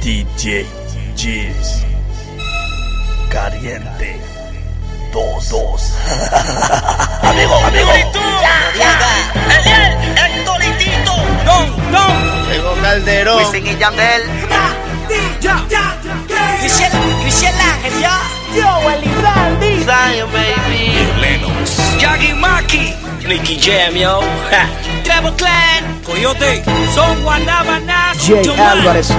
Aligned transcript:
DJ 0.00 0.66
Gibbs. 1.14 1.84
Caliente. 3.28 4.18
Dos, 5.12 5.50
dos. 5.50 5.92
amigo, 7.22 7.54
amigo. 7.56 7.90
Eliel, 9.58 9.92
Héctor 10.16 10.62
y 10.64 10.70
Tito. 10.78 11.12
Don, 11.44 11.92
Don. 11.92 12.50
Llegó 12.50 12.74
Calderón. 12.80 13.38
Wisin 13.38 13.66
y 13.66 13.76
Yandel. 13.76 14.22
Cristian, 16.60 16.92
Cristian 17.22 17.54
Ángel, 17.54 18.00
ya. 18.00 18.20
Yo, 18.54 18.90
Eli 18.90 19.08
Brandy. 19.20 19.84
Zion, 19.84 20.30
baby. 20.32 21.06
Lennox. 21.20 21.78
Yagi 22.00 22.32
Maki. 22.34 22.94
Nicky 23.26 23.58
Jam, 23.58 23.94
yo. 23.94 24.20
Clan. 25.36 26.00
Coyote. 26.04 26.64
Son 26.94 27.22
Guanabana. 27.22 28.12
Jay 28.18 28.42
Álvarez, 28.58 29.10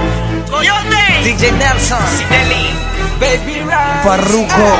Coyote. 0.62 1.22
DJ 1.24 1.52
Nelson. 1.58 1.98
Sideli. 2.16 2.70
Baby 3.18 3.60
Ram. 3.66 4.04
Farruko, 4.04 4.76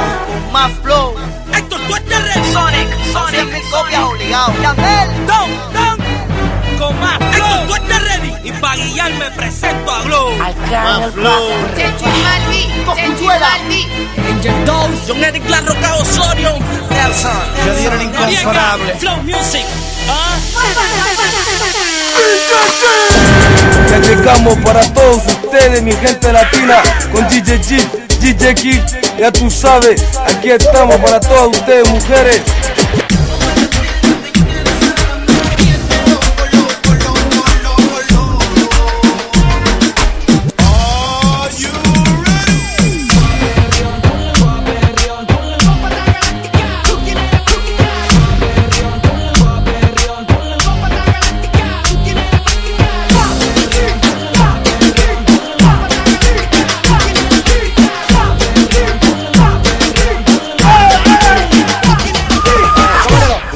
Más 0.52 0.70
flow. 0.80 1.14
Héctor, 1.52 1.80
tú 1.88 1.96
estás 1.96 2.22
red. 2.22 2.52
Sonic. 2.52 2.88
Sonic. 3.12 3.70
copia 3.70 4.06
obligado. 4.06 4.52
Yandel. 4.62 5.26
Don, 5.26 5.50
Don. 5.74 5.98
Con 6.78 7.00
más 7.00 7.18
flow. 7.18 7.48
Héctor, 7.48 7.66
tú 7.66 7.74
estás 7.74 8.02
ready. 8.04 8.32
Y 8.44 8.52
para 8.52 8.76
guiar 8.76 9.12
me 9.14 9.30
presento 9.32 9.92
a 9.92 10.02
Glow. 10.02 10.36
Más 10.36 11.12
flow. 11.14 11.50
Chechu 11.76 12.04
Malvi, 12.04 12.68
Malvi. 12.86 13.86
Angel 14.30 14.64
Dose. 14.64 15.08
John 15.08 15.24
Eric 15.24 15.48
La 15.50 15.60
Roca 15.62 15.94
Osorio. 15.96 16.58
Nelson. 16.90 17.32
Dieron 17.80 18.02
incomparable. 18.02 18.94
Flow 18.98 19.16
Music. 19.24 19.66
¿Ah? 20.08 21.81
Ya 23.90 23.98
llegamos 23.98 24.58
para 24.64 24.82
todos 24.92 25.22
ustedes, 25.26 25.82
mi 25.82 25.92
gente 25.92 26.32
latina, 26.32 26.82
con 27.12 27.28
DJ 27.28 27.60
G, 27.60 27.80
DJ 28.20 28.54
Kid, 28.54 28.80
ya 29.18 29.30
tú 29.30 29.50
sabes, 29.50 30.02
aquí 30.26 30.50
estamos 30.50 30.96
para 30.96 31.20
todas 31.20 31.48
ustedes, 31.58 31.88
mujeres. 31.90 32.40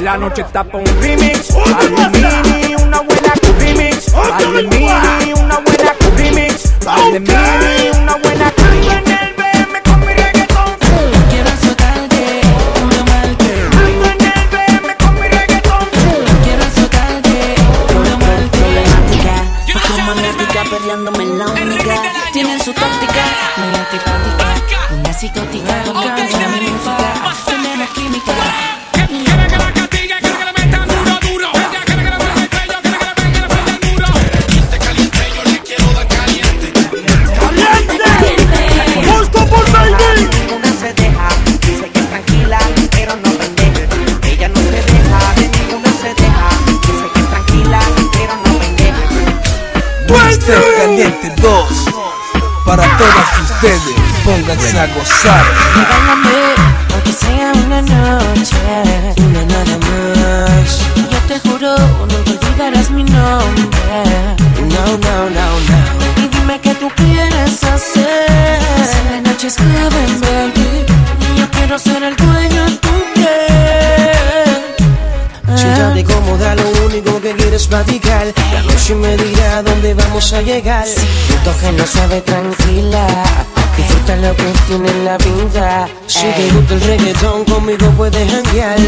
La 0.07 0.15
noche 0.15 0.41
está 0.41 0.63
pa' 0.63 0.77
un 0.77 0.85
remix, 1.01 1.49
mini, 1.51 2.75
una 2.75 3.01
buena 3.01 3.33
remix, 3.59 4.13
mini, 4.69 5.33
una 5.33 5.59
buena 5.59 5.93
remix, 6.15 6.71
mini, 7.19 7.89
una 7.89 8.15
buena 8.15 8.26
ustedes, 53.57 53.81
pónganse 54.23 54.79
a 54.79 54.87
gozar. 54.87 55.45
Regálame, 55.75 56.55
aunque 56.93 57.11
sea 57.11 57.51
una 57.65 57.81
noche, 57.81 58.55
una 59.17 59.45
nada 59.45 59.77
más. 59.87 60.79
Yo 60.95 61.19
te 61.27 61.39
juro, 61.39 61.75
nunca 61.77 62.31
olvidarás 62.39 62.91
mi 62.91 63.03
nombre. 63.03 64.03
No, 64.61 64.85
no, 65.05 65.29
no, 65.29 65.47
no. 65.69 66.23
Y 66.23 66.27
dime 66.27 66.59
qué 66.61 66.75
tú 66.75 66.89
quieres 66.95 67.63
hacer. 67.63 68.59
Si 68.91 69.09
la 69.09 69.21
noche 69.21 69.47
es 69.47 69.57
joven, 69.57 70.21
platicar. 78.17 78.53
La 78.53 78.61
noche 78.61 78.95
me 78.95 79.17
dirá 79.17 79.63
dónde 79.63 79.93
vamos 79.93 80.33
a 80.33 80.41
llegar. 80.41 80.85
Tu 81.43 81.51
que 81.59 81.71
no 81.71 81.85
sabe 81.85 82.21
tranquila. 82.21 83.07
Disfruta 83.75 84.15
lo 84.15 84.35
que 84.35 84.43
tiene 84.67 84.89
en 84.89 85.05
la 85.05 85.17
vida. 85.17 85.87
Si 86.07 86.25
te 86.25 86.49
gusta 86.51 86.73
el 86.73 86.81
reggaetón, 86.81 87.45
conmigo 87.45 87.89
puedes 87.91 88.31
janguear. 88.31 88.79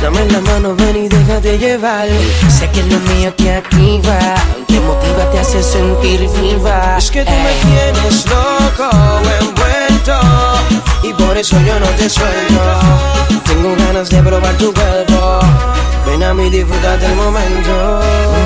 Dame 0.00 0.24
la 0.26 0.40
mano, 0.40 0.74
ven 0.74 1.04
y 1.04 1.08
déjate 1.08 1.58
llevar. 1.58 2.08
Sé 2.48 2.68
que 2.70 2.80
es 2.80 2.86
lo 2.86 2.98
mío 3.00 3.32
te 3.34 3.52
activa, 3.52 4.18
te 4.66 4.80
motiva, 4.80 5.30
te 5.32 5.38
hace 5.40 5.62
sentir 5.62 6.20
viva. 6.40 6.96
Es 6.96 7.10
que 7.10 7.24
tú 7.24 7.32
me 7.32 7.52
tienes 7.66 8.24
loco, 8.26 8.90
envuelto. 9.40 10.20
Y 11.02 11.12
por 11.12 11.36
eso 11.36 11.56
yo 11.66 11.78
no 11.78 11.86
te 11.98 12.08
suelto. 12.08 12.62
Tengo 13.44 13.74
ganas 13.76 14.08
de 14.08 14.22
probar 14.22 14.54
tu 14.56 14.72
cuerpo. 14.72 15.40
Ven 16.18 16.28
a 16.28 16.34
mí, 16.34 16.50
disfruta 16.50 16.96
del 16.96 17.14
momento. 17.14 18.00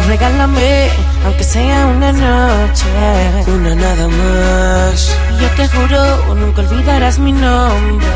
Regálame, 0.07 0.91
aunque 1.25 1.43
sea 1.43 1.87
una 1.87 2.13
noche. 2.13 2.85
Una 3.47 3.75
nada 3.75 4.09
más. 4.09 5.17
Y 5.31 5.43
yo 5.43 5.49
te 5.57 5.67
juro, 5.69 6.35
nunca 6.35 6.61
olvidarás 6.61 7.19
mi 7.19 7.33
nombre. 7.33 8.07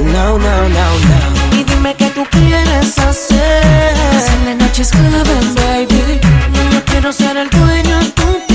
No, 0.00 0.36
no, 0.36 0.68
no, 0.68 0.86
no. 1.08 1.56
Y 1.56 1.62
dime 1.62 1.94
qué 1.94 2.06
tú 2.06 2.26
quieres 2.28 2.98
hacer. 2.98 3.94
Si 4.26 4.44
la 4.46 4.54
noche 4.56 4.82
es 4.82 4.90
joven, 4.90 5.54
baby. 5.54 6.20
y 6.20 6.74
Yo 6.74 6.84
quiero 6.86 7.12
ser 7.12 7.36
el 7.36 7.50
dueño 7.50 7.98
de 8.00 8.10
tu 8.10 8.51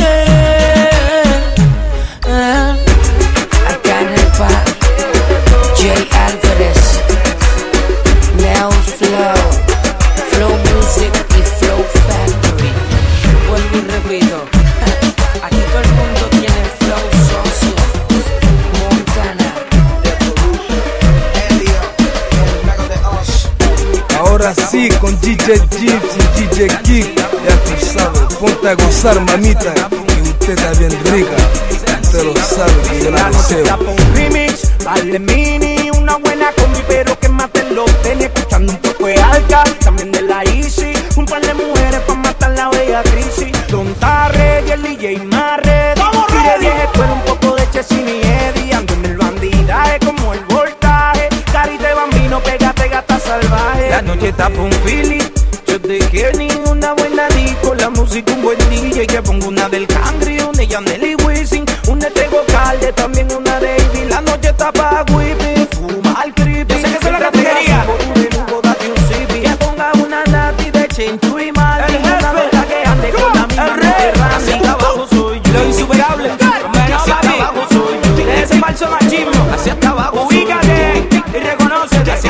DJ 25.47 25.61
Gibbs 25.79 26.17
y 26.17 26.41
DJ 26.41 26.67
Kick, 26.83 27.15
ya 27.15 27.55
tú 27.63 27.85
sabes, 27.85 28.35
ponte 28.35 28.67
a 28.67 28.73
gozar, 28.73 29.17
mamita, 29.21 29.73
que 29.73 30.21
usted 30.21 30.49
está 30.49 30.71
bien 30.77 30.91
rica. 31.05 31.37
Usted 32.01 32.23
lo 32.25 32.35
sabe 32.35 32.73
que 32.89 33.05
yo 33.05 33.11
la 33.11 33.29
deseo. 33.29 33.65
remix, 34.13 34.73
vale 34.83 35.17
mini, 35.19 35.89
una 35.91 36.17
buena 36.17 36.51
combi, 36.51 36.79
pero 36.89 37.17
que 37.17 37.29
maten 37.29 37.75
los 37.75 37.89
tenis, 38.01 38.25
escuchando 38.25 38.73
un 38.73 38.79
poco 38.79 39.05
de 39.05 39.15
alca, 39.15 39.63
también 39.79 40.11
de 40.11 40.23
la 40.23 40.43
Easy, 40.43 40.91
un 41.15 41.25
par 41.25 41.39
de 41.41 41.53
mujeres 41.53 42.01
pa' 42.01 42.15
matar 42.15 42.51
la 42.51 42.67
bella 42.67 43.01
crisis, 43.03 43.53
Don 43.69 43.93
Tarre 44.01 44.65
y 44.67 44.71
el 44.71 44.83
DJ 44.83 45.17
Marre, 45.27 45.93
y 45.95 46.43
de 46.43 46.59
10 46.59 46.83
escuela 46.83 47.13
un 47.13 47.21
poco 47.21 47.55
de 47.55 47.71
Chesini 47.71 48.19
y 48.19 48.21
Eddie, 48.21 48.73
ando 48.73 48.93
en 48.95 49.05
el 49.05 49.17
bandidaje 49.17 49.97
como 50.05 50.33
el 50.33 50.43
voltaje, 50.43 51.29
cari 51.53 51.77
de 51.77 51.93
bambino, 51.93 52.43
pégate 52.43 52.89
gata 52.89 53.17
salvaje, 53.17 53.89
la 53.91 54.01
noche 54.01 54.27
está 54.27 54.49
un 54.49 54.71
Philly, 54.83 55.36
pongo 59.27 59.49
una 59.49 59.67
del 59.67 59.85
Cangri, 59.85 60.39
una 60.39 60.51
de 60.53 60.67
Yanel 60.67 61.03
y 61.03 61.15
Wisin, 61.15 61.65
una 61.89 62.07
de 62.07 62.29
Calde, 62.47 62.93
también 62.93 63.27
una 63.33 63.59
de 63.59 63.75
Ivy. 63.75 64.05
La 64.09 64.21
noche 64.21 64.49
está 64.49 64.71
pa' 64.71 65.03
whippy, 65.11 65.67
fuma 65.75 66.21
al 66.21 66.33
creepy. 66.33 66.73
Yo 66.73 66.79
sé 66.79 66.87
que 66.87 66.95
es 66.95 67.03
que 69.41 69.65
ponga 69.65 69.91
una 70.01 70.23
nati 70.23 70.71
de 70.71 70.87
chinchu 70.87 71.39
y 71.39 71.51
mal. 71.51 71.81
El 71.89 71.97
jefe. 71.97 72.07
Verdad 72.07 72.67
que 72.67 72.87
ande 72.87 73.09
con 73.09 73.33
la 73.33 73.47
misma. 73.47 73.65
El 73.65 73.73
rey. 73.81 74.11
Así 74.35 74.65
abajo 74.65 75.07
soy 75.09 75.41
yo. 75.43 75.53
Lo 75.53 75.65
insuperable. 75.65 76.29
Soy 77.69 77.95
yo. 78.17 78.31
Ese 78.31 78.59
falso 78.59 78.89
machismo. 78.89 79.45
Hacia 79.53 79.73
abajo 79.89 80.27
Ubícate 80.29 81.07
y 81.33 81.37
reconócete. 81.37 82.26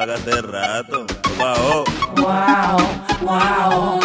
Hace 0.00 0.40
rato. 0.42 1.06
Wow. 1.38 1.84
Wow, 2.16 2.78
wow. 3.22 4.00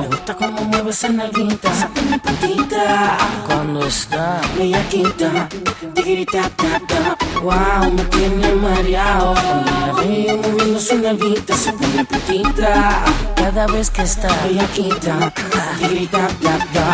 Me 0.00 0.06
gusta 0.08 0.34
cómo 0.34 0.62
mueve 0.64 0.90
esa 0.90 1.08
nalguita, 1.08 1.72
esa 1.72 1.88
pene 1.88 2.18
putita. 2.18 3.16
Cuando 3.46 3.86
está 3.86 4.40
bellaquita, 4.58 5.48
digiri 5.94 6.26
tap 6.26 6.52
tap 6.56 6.82
tap. 6.88 7.22
Wow, 7.42 7.92
me 7.92 8.02
tiene 8.04 8.54
mareado. 8.54 9.34
La 9.34 9.92
veo 10.00 10.36
moviendo 10.36 10.80
su 10.80 10.98
nalguita, 10.98 11.54
esa 11.54 11.72
pene 11.72 12.04
putita. 12.04 13.04
Cada 13.36 13.66
vez 13.68 13.90
que 13.90 14.02
está 14.02 14.28
bellaquita, 14.44 15.32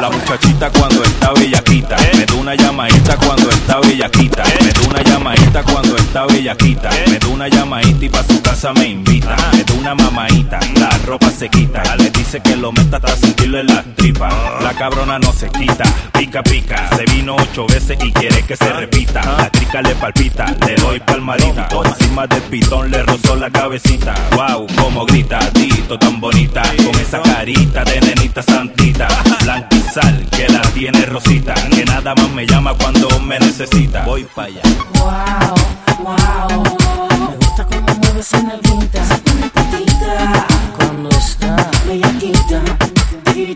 La 0.00 0.11
muchachita 0.11 0.69
cuando 0.70 1.05
está 1.05 1.32
bellaquita 1.32 1.96
Me 2.17 2.26
da 2.26 2.34
una 2.34 2.55
llamadita 2.56 3.17
cuando 3.17 3.49
está 3.50 3.79
bellaquita 3.79 4.43
Me 4.61 4.73
da 4.73 4.81
una 4.88 5.02
llamadita 5.02 5.62
cuando 5.62 5.96
está 5.96 6.26
bellaquita 6.26 6.90
Me 7.06 7.19
da 7.19 7.29
una 7.29 7.49
llamadita 7.49 8.05
y 8.05 8.08
pa' 8.08 8.25
su 8.25 8.43
casa 8.43 8.73
me 8.73 8.88
invita 8.88 9.37
Me 9.52 9.62
da 9.62 9.75
una 9.75 9.94
mamadita, 9.94 10.58
la 10.81 10.90
ropa 11.06 11.31
se 11.31 11.49
quita 11.49 11.96
Le 11.96 12.11
dice 12.11 12.40
que 12.40 12.56
lo 12.56 12.73
meta 12.73 12.96
hasta 12.96 13.14
sentirlo 13.17 13.61
en 13.61 13.67
las 13.69 13.84
tripas 13.94 14.34
La 14.62 14.73
cabrona 14.73 15.19
no 15.20 15.32
se 15.32 15.49
quita, 15.50 15.84
pica 16.19 16.43
pica 16.43 16.88
Se 16.96 17.05
vino 17.05 17.37
ocho 17.37 17.67
veces 17.69 17.96
y 18.02 18.12
quiere 18.12 18.43
que 18.43 18.56
se 18.56 18.73
repita 18.73 19.20
La 19.23 19.50
chica 19.52 19.81
le 19.81 19.94
palpita, 19.94 20.46
le 20.67 20.75
doy 20.75 20.99
palmadita 20.99 21.69
encima 21.84 22.26
del 22.26 22.43
pitón 22.43 22.90
le 22.90 23.02
rozó 23.05 23.37
la 23.37 23.50
cabecita 23.50 24.14
Wow, 24.32 24.67
como 24.76 25.06
grita, 25.06 25.38
dito 25.55 25.99
tan 25.99 26.20
bonita 26.20 26.62
Con 26.84 27.00
esa 27.00 27.20
carita 27.23 27.84
de 27.84 28.00
nenita 28.00 28.43
santita 28.43 28.71
Sal, 29.92 30.26
que 30.30 30.48
la 30.48 30.62
tiene 30.72 31.04
rosita 31.04 31.54
Que 31.70 31.84
nada 31.84 32.14
más 32.14 32.30
me 32.30 32.46
llama 32.46 32.72
cuando 32.74 33.08
me 33.20 33.38
necesita. 33.38 34.04
Voy 34.04 34.24
para 34.24 34.48
allá 34.48 34.62
wow. 36.02 36.62
Me 37.31 37.37
gusta 37.37 37.66
cómo 37.66 37.94
mueve 38.00 38.20
esa 38.20 38.43
nalguita, 38.43 39.02
esa 39.02 39.16
pene 39.19 39.50
putita. 39.50 40.46
Cuando 40.76 41.08
está 41.10 41.70
bellaquita, 41.87 42.62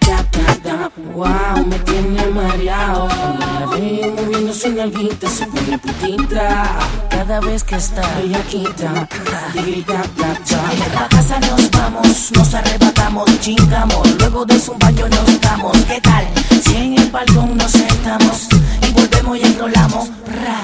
tap 0.06 0.62
tap. 0.62 0.92
Wow, 1.14 1.66
me 1.66 1.78
tiene 1.80 2.26
mareado. 2.28 3.08
La 3.38 3.66
veo 3.66 4.12
moviendo 4.12 4.52
su 4.52 4.70
nalguita, 4.72 5.28
se 5.28 5.46
pone 5.46 5.78
putita. 5.78 6.78
Cada 7.10 7.40
vez 7.40 7.64
que 7.64 7.76
está 7.76 8.02
bellaquita, 8.16 9.08
digiri 9.54 9.82
tap 9.82 10.06
tap 10.16 10.38
tap. 10.44 11.02
A 11.02 11.08
casa 11.08 11.40
nos 11.40 11.70
vamos, 11.70 12.30
nos 12.32 12.54
arrebatamos, 12.54 13.40
chingamos. 13.40 14.14
Luego 14.18 14.44
de 14.44 14.54
un 14.54 14.78
baño 14.78 15.08
nos 15.08 15.40
damos. 15.40 15.76
¿Qué 15.88 16.00
tal? 16.00 16.26
Si 16.62 16.76
en 16.76 16.98
el 16.98 17.10
balcón 17.10 17.56
nos 17.56 17.72
sentamos 17.72 18.48
volvemos 18.96 19.38
y 19.38 19.42
enrolamos. 19.42 20.08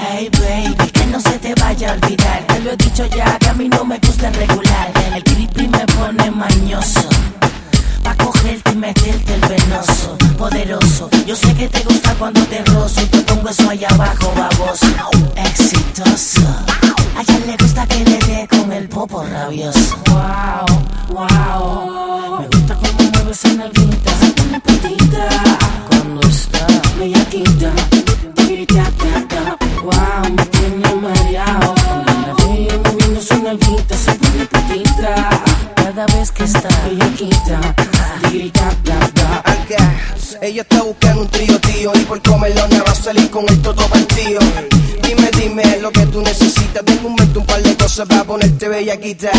Hey 0.00 0.31
baby, 0.32 0.90
que 0.90 1.06
no 1.06 1.20
se 1.20 1.38
te 1.38 1.55
vaya 1.55 1.90
a 1.90 1.93
olvidar. 1.94 2.46
Te 2.46 2.61
lo 2.61 2.70
he 2.73 2.76
dicho 2.76 3.06
ya 3.06 3.38
que 3.38 3.49
a 3.49 3.55
mí 3.55 3.69
no 3.69 3.84
me 3.84 3.99
gusta 3.99 4.31
regular. 4.31 4.93
El 5.14 5.23
creepy 5.23 5.69
me 5.69 5.87
pone 5.87 6.31
mañoso. 6.31 7.08
Pa' 8.02 8.14
cogerte 8.16 8.72
y 8.72 8.76
meterte 8.76 9.34
el 9.34 9.40
venoso, 9.40 10.16
poderoso. 10.37 11.08
Yo 11.26 11.37
sé 11.37 11.54
que 11.54 11.69
te 11.69 11.81
gusta 11.84 12.14
cuando 12.19 12.40
te 12.46 12.64
rozo 12.64 13.00
te 13.06 13.19
pongo 13.22 13.49
eso 13.49 13.69
allá 13.70 13.88
abajo, 13.90 14.32
baboso. 14.37 14.87
Exitoso. 15.37 16.40
A 17.16 17.23
ella 17.23 17.38
le 17.47 17.56
gusta 17.56 17.87
que 17.87 18.04
le 18.04 18.18
dé 18.18 18.49
con 18.49 18.73
el 18.73 18.88
popo 18.88 19.23
rabioso. 19.23 19.97
Wow, 20.06 20.66
wow. 21.11 22.40
Me 22.40 22.47
gusta 22.49 22.75
cómo 22.75 23.11
mueve 23.12 23.30
esa 23.32 23.49
nalguita, 23.52 24.11
se 24.18 24.30
pone 24.32 24.61
putita. 24.61 25.28
Cuando 25.88 26.21
está 26.28 26.66
bellaquita, 26.99 27.73
tap 28.75 29.28
tap. 29.28 29.62
Wow, 29.82 30.32
me 30.35 30.47
tiene 30.47 30.94
mareado. 30.94 31.75
Veo 32.38 32.82
moviendo 32.85 33.21
su 33.21 33.42
nalguita, 33.42 33.97
se 33.97 34.14
pone 34.14 34.47
putita. 34.47 35.42
Cada 35.82 36.06
vez 36.06 36.30
que 36.30 36.44
está 36.44 36.68
bellaquita, 36.84 37.74
digiri 38.22 38.50
tap 38.50 38.74
tap 38.84 39.12
tap. 39.14 39.48
Acá, 39.48 39.94
ella 40.40 40.62
está 40.62 40.82
buscando 40.82 41.22
un 41.22 41.28
trío, 41.28 41.58
tío. 41.60 41.92
Y 41.94 42.04
por 42.04 42.22
comelona 42.22 42.82
va 42.86 42.92
a 42.92 42.94
salir 42.94 43.28
con 43.30 43.44
el 43.48 43.60
todo 43.60 43.86
partido. 43.88 44.40
Dime, 45.02 45.28
dime 45.36 45.78
lo 45.80 45.90
que 45.90 46.06
tú 46.06 46.22
necesitas. 46.22 46.84
Tengo 46.84 47.08
un 47.08 47.14
momento 47.16 47.40
un 47.40 47.46
par 47.46 47.60
de 47.62 47.76
cosas 47.76 48.06
para 48.06 48.22
ponerte 48.24 48.68
bellaquita. 48.68 49.30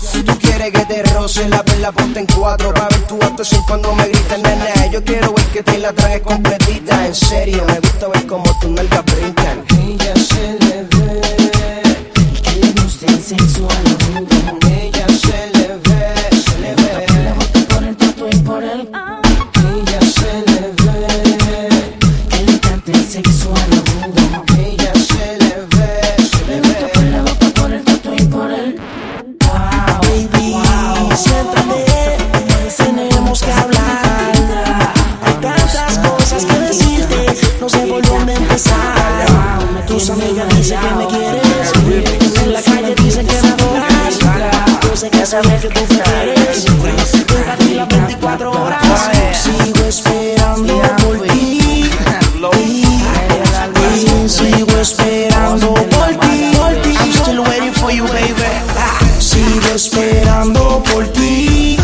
Si 0.00 0.22
tú 0.22 0.36
quieres 0.38 0.72
que 0.72 0.84
te 0.86 1.02
roce 1.02 1.46
la 1.48 1.62
perla, 1.62 1.92
ponte 1.92 2.20
en 2.20 2.26
cuatro. 2.26 2.72
Pa' 2.72 2.88
ver 2.88 3.06
tu 3.06 3.16
actuación 3.22 3.62
cuando 3.68 3.94
me 3.94 4.08
gritan, 4.08 4.42
nena. 4.42 4.86
Yo 4.90 5.04
quiero 5.04 5.34
ver 5.34 5.46
que 5.46 5.62
te 5.62 5.78
la 5.78 5.92
traes 5.92 6.22
completita. 6.22 7.06
En 7.06 7.14
serio, 7.14 7.62
me 7.66 7.78
gusta 7.78 8.08
ver 8.08 8.26
cómo 8.26 8.58
tus 8.60 8.70
nalgas 8.70 9.04
brincan. 9.04 9.64
Ella 9.86 10.14
se 10.16 10.44
le 10.64 10.82
ve. 10.84 11.20
Y 12.16 12.40
que 12.40 12.52
le 12.56 12.82
guste 12.82 13.06
el 13.06 13.22
sexo 13.22 13.68
a 13.68 13.74
lo 13.86 13.98
rudo. 13.98 14.58
Ella 14.66 15.06
se 15.08 15.50
le 15.52 15.59
Yo 45.42 45.58
sé 45.58 45.68
que 45.68 45.86
sabes 45.86 46.64
que 46.64 46.70
tú 46.70 46.76
prefieres, 46.82 47.24
nunca 47.32 47.56
ti 47.56 47.74
las 47.74 47.88
24 47.88 48.50
horas. 48.50 48.82
Sigo 49.32 49.86
esperando 49.88 50.82
por 50.98 51.22
ti. 51.22 51.90
Sigo 54.26 54.78
esperando 54.80 55.74
por 55.74 56.20
ti. 56.20 56.52
I'm 56.52 57.12
still 57.12 57.40
waiting 57.40 57.72
for 57.72 57.90
you, 57.90 58.06
baby. 58.08 58.34
Sigo 59.18 59.74
esperando 59.74 60.82
por 60.92 61.06
ti. 61.08 61.78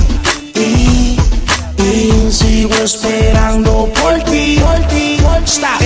Sigo 2.30 2.74
esperando 2.74 3.90
por 3.94 4.22
ti. 4.24 4.60
Stop. 5.46 5.80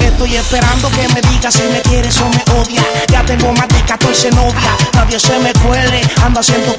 Estoy 0.00 0.36
esperando 0.36 0.88
que 0.90 1.08
me 1.14 1.20
digas 1.30 1.54
si 1.54 1.62
me 1.64 1.80
quieres 1.82 2.18
o 2.20 2.28
me 2.28 2.42
odias. 2.58 2.84
Ya 3.08 3.22
tengo 3.24 3.52
más 3.52 3.68
de 3.68 3.82
14 3.82 4.30
novias, 4.30 4.54
nadie 4.94 5.20
se 5.20 5.38
me 5.40 5.52
cuele. 5.52 6.00
Ando 6.24 6.40
haciendo 6.40 6.74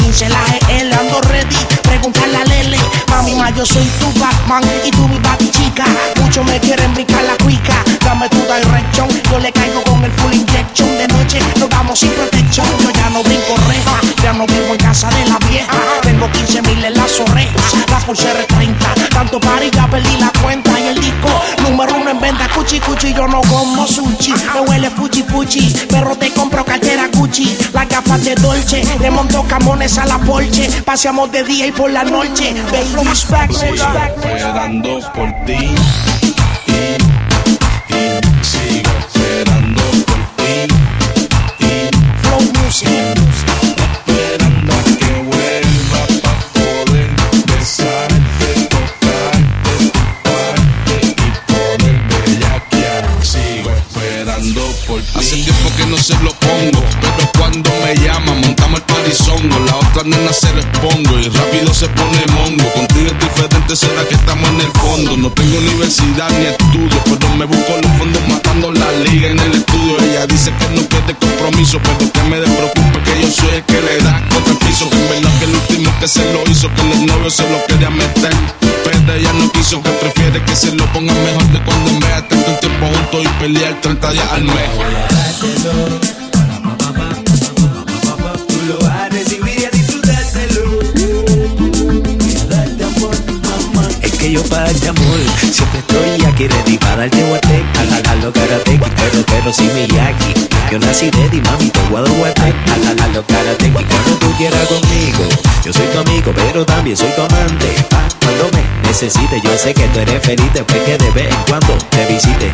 cuchi. 23.06 23.14
Yo 23.14 23.28
no 23.28 23.42
como 23.42 23.88
sushi, 23.88 24.34
me 24.54 24.62
huele 24.62 24.90
fuchi 24.90 25.24
fuchi. 25.24 25.74
Pero 25.90 26.16
te 26.16 26.30
compro 26.32 26.64
cartera 26.66 27.08
Gucci, 27.14 27.58
las 27.74 27.88
gafas 27.88 28.24
de 28.24 28.36
Dolce. 28.36 28.84
Le 29.00 29.12
monto 29.12 29.44
camones 29.44 29.98
a 29.98 30.06
la 30.06 30.18
Porsche, 30.20 30.70
paseamos 30.84 31.32
de 31.32 31.44
día 31.44 31.68
y 31.68 31.72
por 31.72 31.92
la 31.92 32.04
noche. 32.04 32.54
Baby, 32.72 33.10
back, 33.30 33.52
esperando 33.52 35.00
por 35.14 35.32
ti 35.46 35.58
y, 36.22 36.72
y 36.72 37.15
Será 63.76 64.08
que 64.08 64.16
estamos 64.16 64.48
en 64.52 64.62
el 64.62 64.72
fondo. 64.80 65.18
No 65.18 65.30
tengo 65.34 65.58
universidad 65.58 66.30
ni 66.40 66.46
estudio, 66.46 66.98
pero 67.04 67.36
me 67.36 67.44
busco 67.44 67.74
los 67.84 67.92
fondos 67.98 68.22
matando 68.30 68.72
la 68.72 68.90
liga 69.04 69.28
en 69.28 69.38
el 69.38 69.52
estudio. 69.52 69.98
Ella 70.00 70.26
dice 70.28 70.54
que 70.58 70.80
no 70.80 70.88
quede 70.88 71.14
compromiso, 71.20 71.82
pero 71.84 72.10
que 72.10 72.24
me 72.24 72.40
despreocupe 72.40 73.04
que 73.04 73.22
yo 73.22 73.30
soy 73.30 73.56
el 73.56 73.64
que 73.64 73.82
le 73.82 73.98
da 73.98 74.24
otro 74.34 74.58
piso. 74.60 74.88
En 74.90 75.10
verdad 75.10 75.40
que 75.40 75.46
el 75.46 75.56
último 75.56 75.92
que 76.00 76.08
se 76.08 76.24
lo 76.32 76.50
hizo, 76.50 76.74
que 76.74 76.82
el 76.84 77.06
novio 77.06 77.30
se 77.30 77.44
lo 77.50 77.66
quería 77.66 77.90
meter. 77.90 78.34
Pero 78.86 79.14
ella 79.14 79.34
no 79.34 79.52
quiso, 79.52 79.84
que 79.84 79.90
prefiere 79.90 80.42
que 80.42 80.56
se 80.56 80.74
lo 80.74 80.86
ponga 80.94 81.14
mejor 81.14 81.44
de 81.52 81.60
cuando 81.66 81.92
me 81.92 82.00
vez 82.00 82.30
tanto 82.30 82.52
tiempo 82.62 82.86
juntos 82.86 83.26
y 83.26 83.28
pelear 83.44 83.82
30 83.82 84.12
días 84.12 84.32
al 84.32 84.44
mes. 84.46 86.15
que 94.26 94.32
yo 94.32 94.44
para 94.46 94.70
amor. 94.70 95.20
Siempre 95.40 95.80
estoy 95.80 96.26
aquí 96.26 96.48
ready 96.48 96.78
para 96.78 96.98
darte 96.98 97.22
guate, 97.24 97.64
jalarlo 97.76 98.34
karateki, 98.34 98.90
pero 98.96 99.26
pero 99.28 99.54
si 99.54 99.64
me 99.64 99.88
yaki. 99.88 100.34
Yo 100.72 100.80
nací 100.80 101.10
de 101.12 101.18
ready, 101.18 101.42
mami, 101.42 101.70
te 101.70 101.80
guado 101.90 102.12
guate, 102.14 102.54
jalarlo 102.68 103.24
karateki. 103.28 103.72
Cuando 103.72 104.18
tú 104.20 104.32
quieras 104.38 104.68
conmigo, 104.68 105.24
yo 105.64 105.74
soy 105.74 105.88
tu 105.88 106.00
amigo, 106.00 106.32
pero 106.36 106.66
también 106.66 106.98
soy 106.98 107.10
tu 107.16 107.22
amante. 107.22 107.68
Ah, 107.92 108.08
cuando 108.22 108.46
me 108.58 108.88
necesites, 108.88 109.42
yo 109.44 109.58
sé 109.58 109.74
que 109.74 109.88
tú 109.90 110.00
eres 110.00 110.24
feliz 110.24 110.52
después 110.54 110.82
que 110.84 110.98
de 110.98 111.12
vez 111.12 111.32
en 111.32 111.42
cuando 111.48 111.78
te 111.90 112.06
visite. 112.08 112.52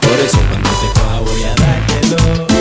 Por 0.00 0.18
eso 0.18 0.38
cuando 0.48 0.70
te 0.70 1.00
coja 1.00 1.20
voy 1.20 1.42
a 1.44 1.54
dártelo. 1.54 2.51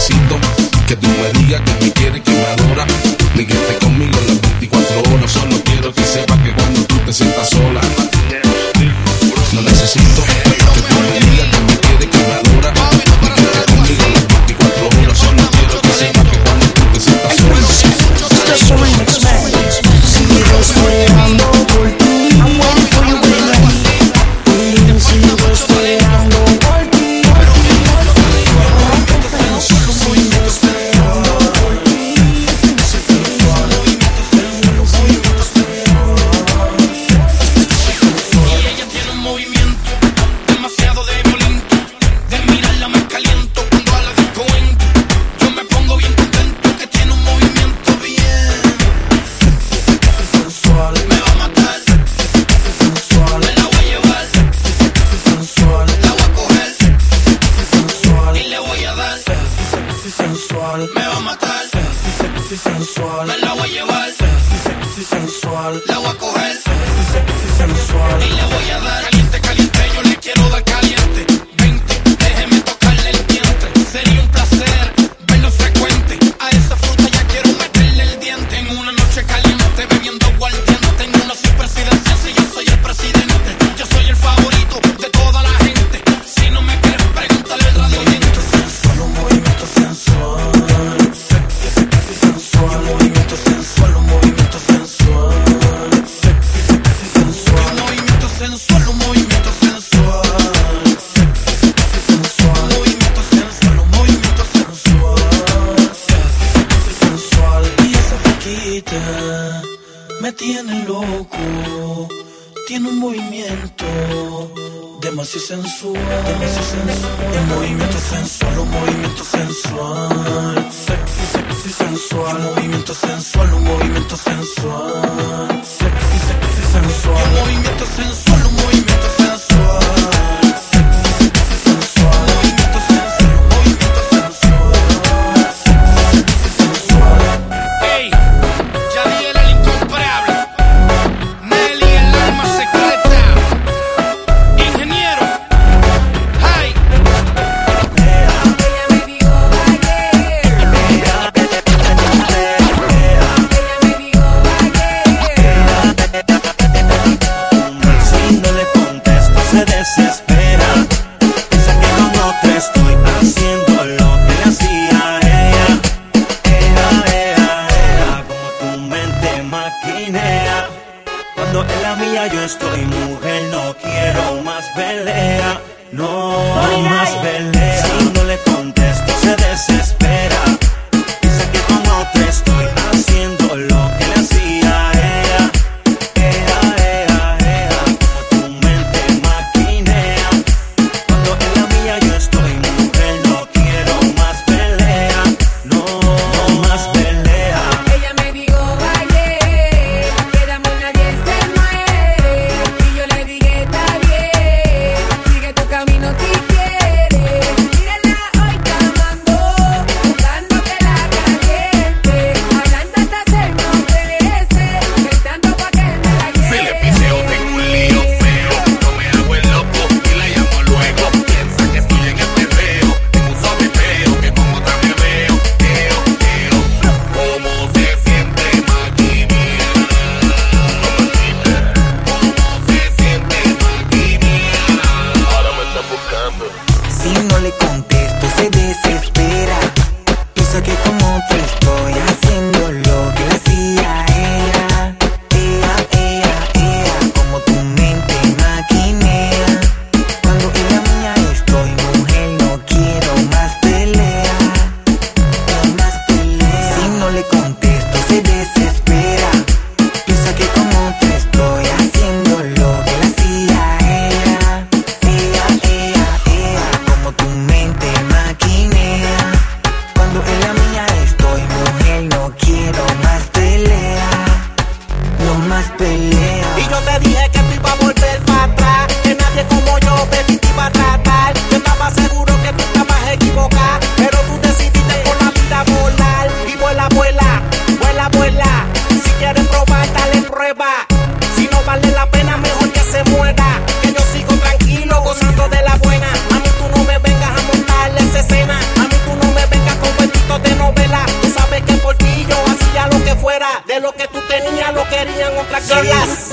necesito 0.00 0.40
que 0.88 0.96
tú 0.96 1.06
me 1.08 1.40
digas 1.40 1.60
que 1.60 1.84
me 1.84 1.92
quieres, 1.92 2.22
que 2.22 2.30
me 2.30 2.46
adora. 2.46 2.86
Ni 3.34 3.44
que 3.44 3.52
esté 3.52 3.74
conmigo 3.84 4.18
las 4.26 4.40
24 4.40 5.12
horas. 5.12 5.30
Solo 5.30 5.62
quiero 5.62 5.92
que 5.92 6.02
sepas 6.02 6.38
que 6.38 6.52
cuando 6.52 6.84
tú 6.84 6.96
te 7.04 7.12
sientas 7.12 7.50
sola, 7.50 7.80
no 9.52 9.62
necesito 9.62 10.22
que 10.74 10.80
tú 10.80 10.94
me 11.00 11.20
digas 11.30 11.48
que 11.48 11.60
me 11.60 11.69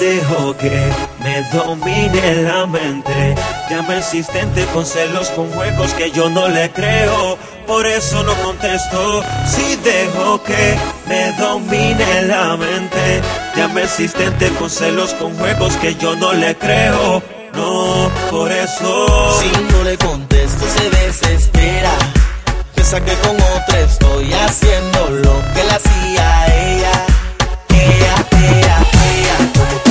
dejo 0.08 0.56
que 0.56 0.90
me 1.24 1.44
domine 1.52 2.44
la 2.44 2.66
mente. 2.66 3.36
Llama 3.70 3.98
insistente 3.98 4.66
con 4.74 4.86
celos, 4.86 5.30
con 5.32 5.50
juegos 5.52 5.94
que 5.94 6.12
yo 6.12 6.30
no 6.30 6.48
le 6.48 6.72
creo. 6.72 7.38
Por 7.66 7.86
eso 7.86 8.24
no 8.24 8.34
contesto 8.36 9.22
si 9.46 9.76
dejo 9.78 10.42
que 10.44 10.78
me 11.08 11.32
domine 11.34 12.22
la 12.24 12.56
mente. 12.56 13.22
Llama 13.56 13.82
insistente 13.82 14.50
con 14.58 14.70
celos, 14.70 15.14
con 15.16 15.36
juegos 15.38 15.76
que 15.78 15.96
yo 15.96 16.16
no 16.16 16.32
le 16.34 16.56
creo. 16.56 17.22
No, 17.54 18.10
por 18.30 18.52
eso. 18.52 19.08
Si 19.40 19.50
no 19.72 19.84
le 19.84 19.98
contesto, 19.98 20.66
se 20.78 20.90
desespera. 20.90 21.92
Piensa 22.76 23.04
que 23.04 23.14
con 23.16 23.36
otra 23.36 23.80
estoy 23.80 24.32
haciendo 24.34 25.10
lo 25.10 25.36
que 25.54 25.64
la 25.64 25.76
hacía 25.76 26.28
ella. 26.46 26.92
Ella, 27.70 28.16
ella, 28.32 28.78
ella. 29.16 29.87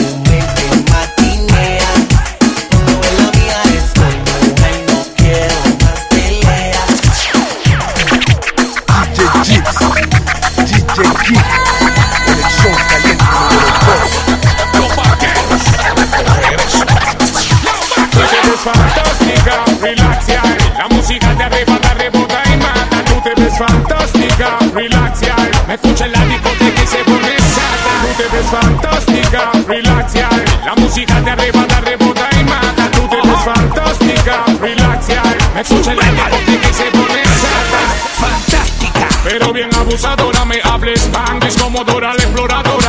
fantástica, 24.37 24.59
relax 24.75 25.21
ya. 25.21 25.37
Me 25.67 25.75
escucha 25.75 26.07
en 26.07 26.13
la 26.13 26.25
discoteca 26.27 26.83
y 26.83 26.87
se 26.87 27.05
pone 27.05 27.39
sata. 27.39 27.95
Tú 28.03 28.23
te 28.23 28.37
ves 28.37 28.47
fantástica, 28.47 29.51
relax 29.67 30.13
ya. 30.13 30.31
La 30.65 30.75
música 30.77 31.23
te 31.23 31.31
arrebata, 31.31 31.81
rebota 31.81 32.29
y 32.39 32.45
mata. 32.45 32.91
Tú 32.93 33.09
te 33.09 33.17
ves 33.17 33.41
fantástica, 33.45 34.45
relax 34.61 35.09
ya. 35.09 35.23
Me 35.55 35.61
escucha 35.61 35.93
en 35.93 35.97
la 35.99 36.05
discoteca 36.05 36.69
y 36.69 36.75
se 36.75 36.85
pone 36.91 37.25
sata. 37.25 37.83
Fantástica. 38.21 39.09
Pero 39.25 39.53
bien 39.53 39.75
abusadora, 39.75 40.45
me 40.45 40.61
hables 40.63 41.01
pan, 41.13 41.41
como 41.61 41.85
Dora 41.85 42.15
la 42.15 42.23
exploradora 42.23 42.86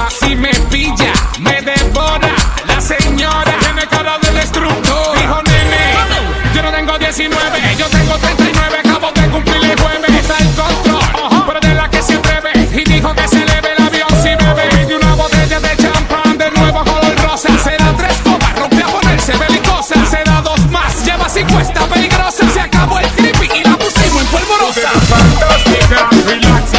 relax 26.27 26.76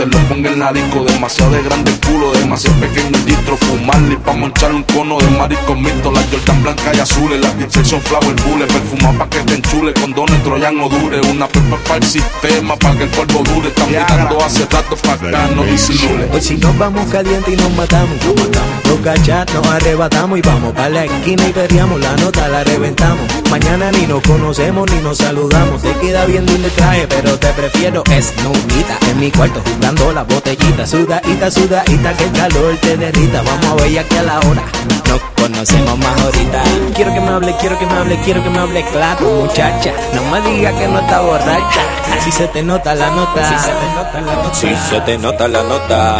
se 0.00 0.06
lo 0.06 0.18
ponga 0.28 0.50
en 0.50 0.58
la 0.58 0.72
disco. 0.72 1.04
Demasiado 1.04 1.50
de 1.52 1.62
grande 1.62 1.90
el 1.90 2.00
culo, 2.00 2.32
demasiado 2.32 2.76
pequeño 2.80 3.16
el 3.18 3.24
distro, 3.24 3.56
fumarle 3.56 4.14
y 4.14 4.16
pa' 4.16 4.32
moncharle 4.32 4.76
un 4.76 4.82
cono 4.84 5.18
de 5.18 5.30
marisco 5.30 5.74
mixto. 5.74 6.10
Las 6.10 6.24
Jordan 6.30 6.62
blancas 6.62 6.96
y 6.96 7.00
azules, 7.00 7.40
las 7.40 7.54
t 7.56 7.84
son 7.84 8.00
flower 8.00 8.34
bullet, 8.42 8.66
perfumar 8.66 9.18
pa' 9.18 9.28
que 9.28 9.40
te 9.40 9.54
enchule, 9.54 9.92
condones 9.94 10.42
troyano 10.42 10.88
dure, 10.88 11.20
una 11.30 11.46
pepa 11.46 11.76
para 11.86 11.96
el 11.96 12.04
sistema, 12.04 12.76
pa' 12.76 12.96
que 12.96 13.04
el 13.04 13.10
polvo 13.10 13.42
dure. 13.42 13.68
Están 13.68 13.88
mirando 13.88 14.42
hace 14.42 14.66
rato 14.70 14.96
pa' 14.96 15.12
acá, 15.12 15.48
no 15.54 15.64
disimule. 15.64 16.28
Hoy 16.32 16.40
si 16.40 16.56
nos 16.56 16.76
vamos 16.78 17.06
caliente 17.10 17.52
y 17.52 17.56
nos 17.56 17.70
matamos, 17.72 18.16
nos 18.24 18.34
matamos. 18.36 18.84
Los 18.86 19.00
cachas 19.00 19.46
nos 19.54 19.66
arrebatamos 19.66 20.38
y 20.38 20.42
vamos 20.42 20.72
para 20.72 20.88
la 20.88 21.04
esquina 21.04 21.46
y 21.48 21.52
perreamos 21.52 22.00
la 22.00 22.16
nota, 22.16 22.48
la 22.48 22.64
reventamos. 22.64 23.39
Mañana 23.50 23.90
ni 23.90 24.06
nos 24.06 24.22
conocemos 24.22 24.88
ni 24.90 25.00
nos 25.00 25.18
saludamos. 25.18 25.82
Te 25.82 25.92
queda 25.94 26.24
bien 26.24 26.48
el 26.48 26.70
traje, 26.70 27.06
pero 27.08 27.36
te 27.38 27.48
prefiero 27.48 28.04
esnudita. 28.04 28.96
En 29.10 29.18
mi 29.18 29.30
cuarto 29.30 29.60
jugando 29.64 30.12
la 30.12 30.22
botellita, 30.22 30.86
sudadita, 30.86 31.50
sudadita, 31.50 32.12
que 32.14 32.24
el 32.24 32.32
calor 32.32 32.76
te 32.80 32.96
derrita. 32.96 33.42
Vamos 33.42 33.66
a 33.66 33.74
ver 33.82 33.98
aquí 33.98 34.16
a 34.16 34.22
la 34.22 34.38
hora. 34.38 34.62
Nos 35.08 35.20
conocemos 35.34 35.98
más 35.98 36.20
ahorita. 36.22 36.62
Quiero 36.94 37.12
que 37.12 37.20
me 37.20 37.28
hable, 37.28 37.56
quiero 37.58 37.78
que 37.78 37.86
me 37.86 37.92
hable, 37.92 38.20
quiero 38.20 38.42
que 38.44 38.50
me 38.50 38.58
hable 38.58 38.84
claro, 38.92 39.28
muchacha. 39.42 39.92
No 40.14 40.22
me 40.30 40.40
diga 40.48 40.72
que 40.78 40.86
no 40.86 41.00
está 41.00 41.20
borracha. 41.20 41.80
Si 42.24 42.30
se 42.30 42.46
te 42.48 42.62
nota 42.62 42.94
la 42.94 43.10
nota, 43.10 43.48
si 43.48 43.58
se 43.64 43.72
te 43.72 43.86
nota 43.96 44.20
la 44.20 44.34
nota, 44.36 44.54
si 44.54 44.76
se 44.90 45.00
te 45.00 45.18
nota 45.18 45.48
la 45.48 45.62
nota. 45.64 46.18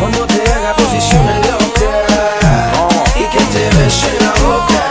Cuando 0.00 0.26
te 0.26 0.50
haga 0.50 0.74
posiciones 0.76 1.36
locas 1.46 1.66
y 3.16 3.24
que 3.24 3.44
te 3.44 3.76
bese 3.76 4.08
en 4.18 4.24
la 4.24 4.32
boca, 4.32 4.85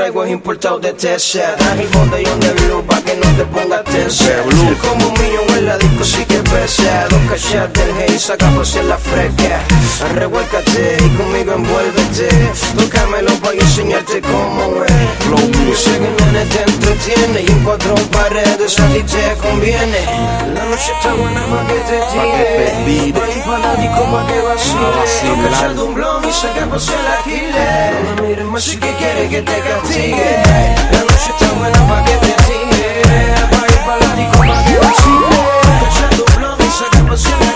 traigo 0.00 0.24
es 0.24 0.30
importado 0.30 0.78
de 0.78 0.94
TC, 0.94 1.56
traje 1.58 1.82
el 1.82 1.88
botellón 1.88 2.40
de 2.40 2.52
blue 2.54 2.82
pa' 2.86 3.02
que 3.02 3.14
no 3.16 3.28
te 3.36 3.44
pongas 3.44 3.84
tensa. 3.84 4.32
Como 4.80 5.08
un 5.08 5.12
millón 5.12 5.58
en 5.58 5.66
la 5.66 5.76
disco 5.76 6.04
sí 6.04 6.24
que 6.24 6.38
pesa, 6.38 7.06
dos 7.10 7.20
cachas 7.28 7.70
del 7.74 7.90
hey, 7.98 8.18
saca 8.18 8.48
por 8.50 8.64
ser 8.64 8.84
la 8.84 8.96
fresca. 8.96 9.60
Revuélcate 10.14 10.96
y 11.04 11.08
conmigo 11.18 11.52
envuélvete, 11.52 12.28
tócamelo 12.78 13.34
pa' 13.42 13.52
enseñarte 13.52 14.22
cómo 14.22 14.84
es. 14.84 14.90
Yo 15.68 15.76
sé 15.76 15.92
que 15.92 16.24
nene 16.24 16.44
te 16.46 16.62
entretiene 16.62 17.42
y 17.42 17.50
en 17.50 17.62
cuatro 17.62 17.94
paredes 18.10 18.80
a 18.80 18.86
ti 18.88 19.02
te 19.02 19.36
conviene. 19.46 20.00
La 20.54 20.64
noche 20.64 20.92
está 20.96 21.12
buena 21.12 21.42
pa' 21.44 21.66
que 21.68 21.78
te 21.88 21.98
tire, 22.10 23.12
pa' 23.12 23.28
ir 23.28 23.44
pa' 23.44 23.58
la 23.58 23.76
disco 23.76 24.02
pa' 24.12 24.26
que 24.26 24.40
vacile. 24.40 25.48
Echar 25.50 25.74
de 25.74 25.82
un 25.82 25.94
blog 25.94 26.26
y 26.26 26.32
saca 26.32 26.66
por 26.66 26.80
ser 26.80 26.98
la 27.04 27.22
killer. 27.22 27.94
No 28.04 28.22
me 28.22 28.28
mires 28.28 28.46
más 28.46 28.62
si 28.64 28.76
que 28.78 28.92
quiere 28.94 29.28
que 29.28 29.42
te 29.42 29.60
castigue. 29.60 29.89
La 29.90 31.00
noche 31.00 31.32
está 31.36 31.52
buena 31.58 31.88
pa' 31.88 32.04
que 32.04 32.12
te 32.18 32.32
tire, 32.44 33.02
pa' 33.50 33.66
ir 33.66 33.78
pa' 33.84 33.96
la 33.96 34.14
disco 34.14 34.38
pa' 34.38 34.64
que 34.64 35.86
echar 35.86 36.10
de 36.10 36.22
un 36.22 36.36
blog 36.36 36.58
y 36.60 36.70
saca 36.70 37.49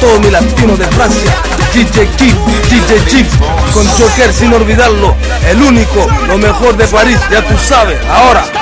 todo 0.00 0.18
mi 0.20 0.30
latino 0.30 0.76
de 0.76 0.86
Francia. 0.86 1.30
DJ 1.74 2.08
Kip, 2.16 2.34
DJ 2.68 2.98
Kip, 3.08 3.26
con 3.72 3.86
Joker 3.86 4.32
sin 4.32 4.52
olvidarlo, 4.52 5.14
el 5.48 5.62
único, 5.62 6.06
lo 6.26 6.38
mejor 6.38 6.76
de 6.76 6.86
París, 6.88 7.20
ya 7.30 7.46
tú 7.46 7.56
sabes, 7.58 7.98
ahora. 8.08 8.59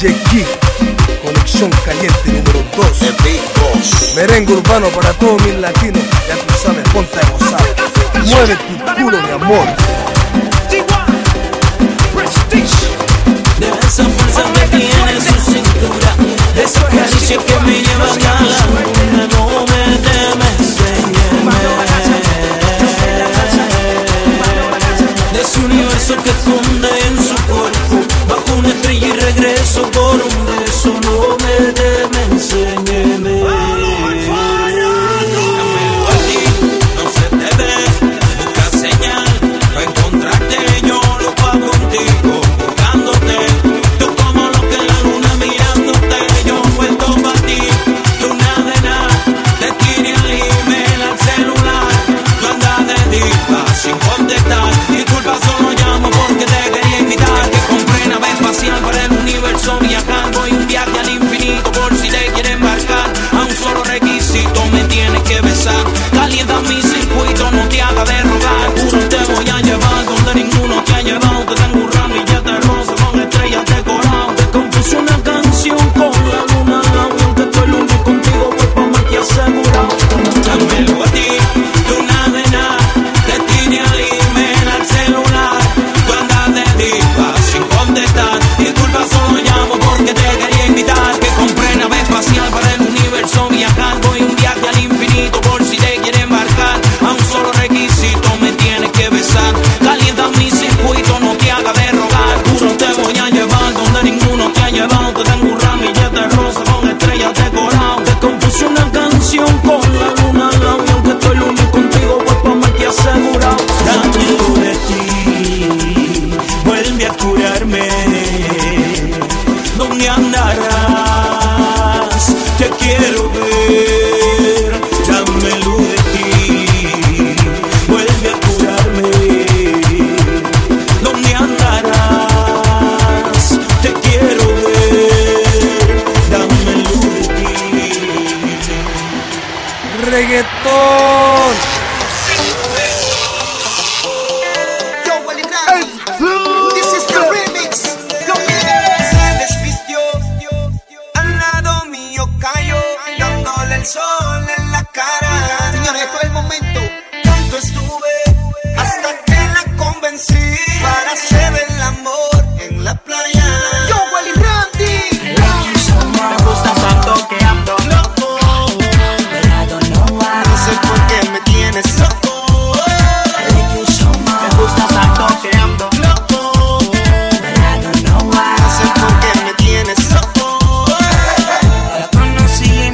DJ 0.00 0.46
conexión 1.22 1.70
caliente 1.84 2.32
número 2.32 2.64
2. 2.74 3.02
El 3.02 3.12
Big 3.22 3.42
Boss. 3.60 4.14
Merengue 4.16 4.54
urbano 4.54 4.88
para 4.88 5.12
todos 5.12 5.42
mis 5.44 5.56
latinos. 5.56 6.02
Ya 6.26 6.36
tú 6.36 6.54
sabes, 6.62 6.88
ponte 6.88 7.18
a 7.18 7.30
gozar. 7.30 7.60
Mueve 8.24 8.56
tu 8.56 8.94
culo, 8.94 9.20
mi 9.20 9.30
amor. 9.30 9.66
De 13.58 13.68
esa 13.68 14.04
fuerza 14.04 14.42
que 14.54 14.78
tiene 14.78 15.12
en 15.12 15.20
su 15.20 15.34
cintura, 15.52 16.16
de 16.54 16.64
esa 16.64 16.86
caricia 16.86 17.36
que 17.36 17.60
me 17.60 17.82
lleva 17.82 18.04
a 18.04 18.16
la 18.16 18.40
luna, 18.40 19.28
no 19.36 19.66
me 19.66 19.98
temes, 19.98 20.76
de 25.32 25.40
ese 25.40 25.60
universo 25.60 26.16
que 26.16 26.30
tú 26.30 26.59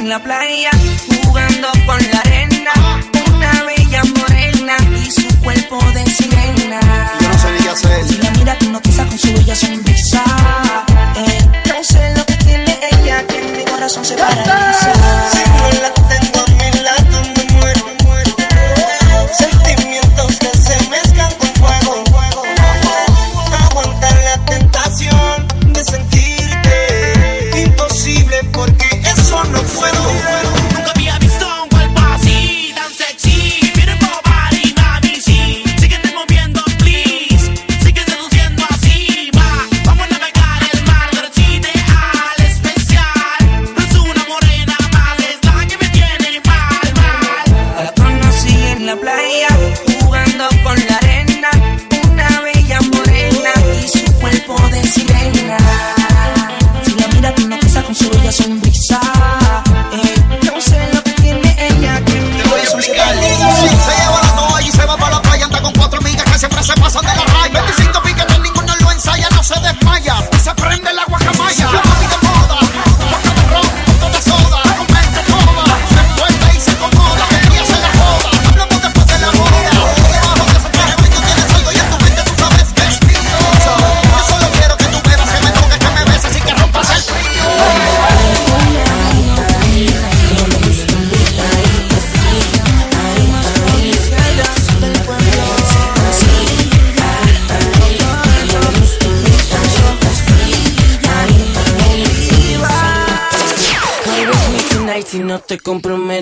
en 0.07 0.11
la 0.11 0.23
playa, 0.23 0.69
jugando 1.25 1.67
con 1.85 1.99
la 2.11 2.19
arena. 2.19 2.71
Una 3.33 3.63
bella 3.63 4.01
morena 4.15 4.77
y 4.95 5.11
su 5.11 5.27
cuerpo 5.39 5.79
de 5.93 6.05
sirena. 6.05 6.79
Yo 7.19 7.27
no 7.27 7.37
sé 7.37 7.47
qué 7.61 7.69
hacer. 7.69 8.07
Si 8.07 8.17
la 8.19 8.31
mira, 8.31 8.57
tú 8.57 8.69
no 8.71 8.81
con 8.81 9.17
su 9.17 9.33
bella 9.33 9.55
sonrisa. 9.55 9.86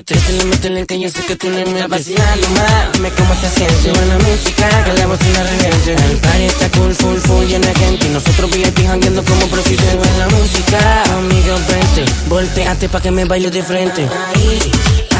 Comprometes. 0.05 0.25
Métele, 0.25 0.45
métele 0.45 0.85
que 0.85 0.99
yo 0.99 1.09
sé 1.09 1.21
que 1.25 1.35
tú 1.35 1.49
no 1.49 1.65
me 1.71 1.87
vacilando 1.87 2.49
más. 2.49 2.91
Dime 2.93 3.09
cómo 3.11 3.33
se 3.35 3.49
siente. 3.49 3.91
Buena 3.91 4.17
música, 4.19 4.83
que 4.83 4.93
la 4.93 5.07
bocina 5.07 5.43
reviente. 5.43 5.93
El 5.93 6.17
party 6.17 6.43
está 6.43 6.69
cool, 6.77 6.93
full, 6.93 7.17
full, 7.17 7.45
llena 7.45 7.67
de 7.67 7.75
gente. 7.75 8.09
Nosotros 8.09 8.51
VIP 8.51 8.85
jangueando 8.85 9.23
como 9.23 9.47
profesionales 9.47 10.07
en 10.07 10.19
la 10.19 10.27
música. 10.27 11.03
Amigo, 11.17 11.55
vente, 11.69 12.11
volteate 12.27 12.89
pa' 12.89 13.01
que 13.01 13.11
me 13.11 13.25
baile 13.25 13.49
de 13.49 13.63
frente. 13.63 14.01
Ahí, 14.01 14.59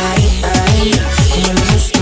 ahí, 0.06 0.42
ahí, 0.44 0.92
como 1.32 1.54
me 1.54 1.74
gusta 1.74 2.00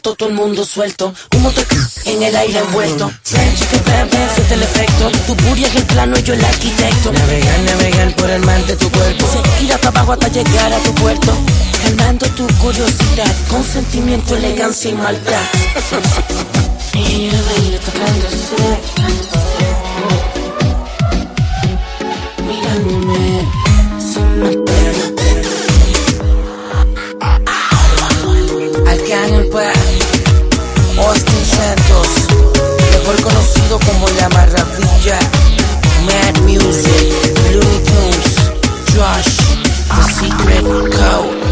todo 0.00 0.28
el 0.28 0.34
mundo 0.34 0.64
suelto. 0.64 1.12
Un 1.34 1.42
motor 1.42 1.66
en 2.04 2.22
el 2.22 2.34
aire 2.36 2.58
envuelto. 2.60 3.10
Siente 3.22 4.54
el 4.54 4.62
efecto. 4.62 5.10
Tu 5.26 5.34
booty 5.34 5.64
es 5.64 5.74
el 5.74 5.84
plano 5.84 6.18
y 6.18 6.22
yo 6.22 6.34
el 6.34 6.44
arquitecto. 6.44 7.12
Navegar, 7.12 7.60
navegar 7.60 8.16
por 8.16 8.30
el 8.30 8.44
mar 8.44 8.64
de 8.66 8.76
tu 8.76 8.90
cuerpo. 8.90 9.26
Seguir 9.26 9.72
hasta 9.72 9.88
abajo 9.88 10.12
hasta 10.12 10.28
llegar 10.28 10.72
a 10.72 10.78
tu 10.78 10.94
puerto. 10.94 11.36
Calmando 11.82 12.26
tu 12.28 12.46
curiosidad. 12.58 13.34
Con 13.48 13.64
sentimiento, 13.64 14.36
elegancia 14.36 14.90
y 14.90 14.94
maldad. 14.94 15.42
Ella 16.94 17.42
baila 17.48 17.78
tocándose. 17.80 18.56
Mirándome. 22.46 23.62
Pega. 24.42 24.62
Arcángel 24.62 25.01
como 33.78 34.08
La 34.10 34.28
Maravilla, 34.28 35.18
Mad 36.04 36.40
Music, 36.42 37.12
Looney 37.52 37.80
Tunes, 37.84 38.36
Josh, 38.94 39.36
The 39.88 40.02
Secret 40.12 40.62
Code. 40.62 41.42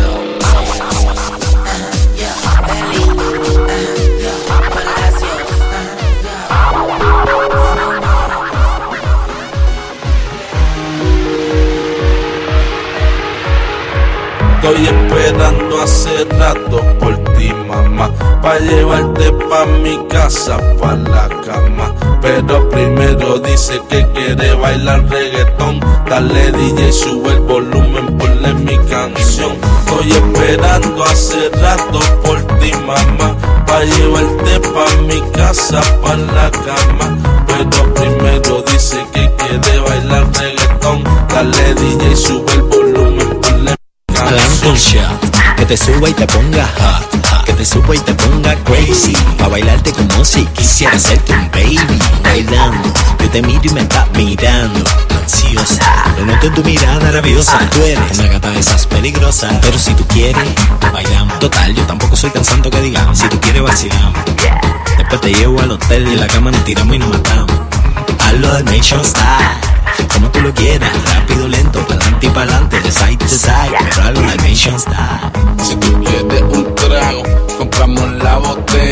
Estoy 14.63 14.87
esperando 14.87 15.83
hace 15.83 16.25
rato 16.39 16.83
por 17.01 17.17
ti, 17.35 17.53
mamá, 17.67 18.11
pa 18.43 18.59
llevarte 18.59 19.33
pa 19.49 19.65
mi 19.65 19.99
casa, 20.09 20.59
pa 20.79 20.95
la 20.95 21.29
cama. 21.45 22.00
Pero 22.21 22.69
primero 22.69 23.39
dice 23.39 23.81
que 23.89 24.07
quiere 24.13 24.55
bailar 24.55 25.09
reggaetón. 25.09 25.81
Dale 26.09 26.53
DJ, 26.53 26.93
sube 26.93 27.33
el 27.33 27.41
volumen, 27.41 28.19
ponle 28.19 28.55
mi 28.55 28.77
canción. 28.89 29.53
Estoy 29.87 30.13
esperando 30.13 31.05
hace 31.05 31.49
rato 31.51 32.01
por 32.23 32.41
ti, 32.59 32.73
mamá, 32.87 33.37
pa 33.67 33.83
llevarte 33.85 34.61
pa 34.61 34.85
mi 35.03 35.21
casa, 35.33 35.81
pa 36.03 36.17
la 36.17 36.51
cama. 36.51 37.19
Pero 37.47 37.95
primero 37.95 38.63
dice 38.71 38.99
que 39.13 39.31
quiere 39.37 39.81
bailar 39.81 40.27
reggaetón. 40.33 41.05
Dale 41.29 41.75
DJ, 41.75 42.17
sube 42.17 42.53
el 42.53 42.63
volumen, 42.63 43.41
ponle 43.41 43.75
un 44.67 44.75
shot, 44.75 45.57
que 45.57 45.65
te 45.65 45.77
suba 45.77 46.09
y 46.09 46.13
te 46.13 46.27
ponga 46.27 46.67
hot, 46.67 47.30
que 47.51 47.57
te 47.57 47.65
suba 47.65 47.97
y 47.97 47.99
te 47.99 48.15
ponga 48.15 48.55
crazy, 48.65 49.13
pa 49.37 49.49
bailarte 49.49 49.93
como 49.93 50.25
si 50.25 50.45
quisiera 50.47 50.95
hacerte 50.95 51.33
un 51.33 51.51
baby, 51.51 51.99
bailando, 52.23 52.93
yo 53.19 53.31
te 53.31 53.43
miro 53.43 53.61
y 53.65 53.71
me 53.71 53.81
estás 53.81 54.07
mirando, 54.15 54.85
ansiosa, 55.21 56.15
lo 56.17 56.27
noto 56.27 56.47
en 56.47 56.55
tu 56.55 56.63
mirada 56.63 57.11
rabiosa, 57.11 57.59
tú 57.71 57.83
eres 57.83 58.19
una 58.19 58.29
gata 58.29 58.51
de 58.51 58.61
esas 58.61 58.87
peligrosas, 58.87 59.53
pero 59.63 59.79
si 59.79 59.95
tú 59.95 60.07
quieres, 60.07 60.45
bailamos, 60.93 61.39
total, 61.41 61.75
yo 61.75 61.83
tampoco 61.87 62.15
soy 62.15 62.31
tan 62.31 62.45
santo 62.45 62.71
que 62.71 62.81
digamos, 62.83 63.19
si 63.19 63.29
tú 63.29 63.41
quieres 63.41 63.63
vacilamos, 63.63 64.21
después 64.97 65.21
te 65.21 65.35
llevo 65.35 65.61
al 65.61 65.73
hotel 65.73 66.07
y 66.07 66.13
en 66.13 66.21
la 66.21 66.27
cama 66.29 66.53
nos 66.53 66.65
tiramos 66.65 66.95
y 66.95 66.99
nos 67.01 67.09
matamos, 67.09 67.57
hazlo 68.21 68.55
del 68.55 68.65
Nation 68.67 69.05
Style, 69.05 70.07
como 70.15 70.29
tú 70.31 70.41
lo 70.41 70.55
quieras, 70.55 70.91
rápido, 71.15 71.49
lento, 71.49 71.85
pa'lante 71.87 72.27
y 72.27 72.31
pa'lante, 72.31 72.81
de 72.81 72.93
side 72.93 73.17
to 73.17 73.29
side, 73.29 73.77
pero 73.91 74.03
algo 74.07 74.21
del 74.21 74.37
Nation 74.39 74.79
Style. 74.79 75.31
Si 75.63 75.75
tú 75.77 76.01
quieres 76.03 76.25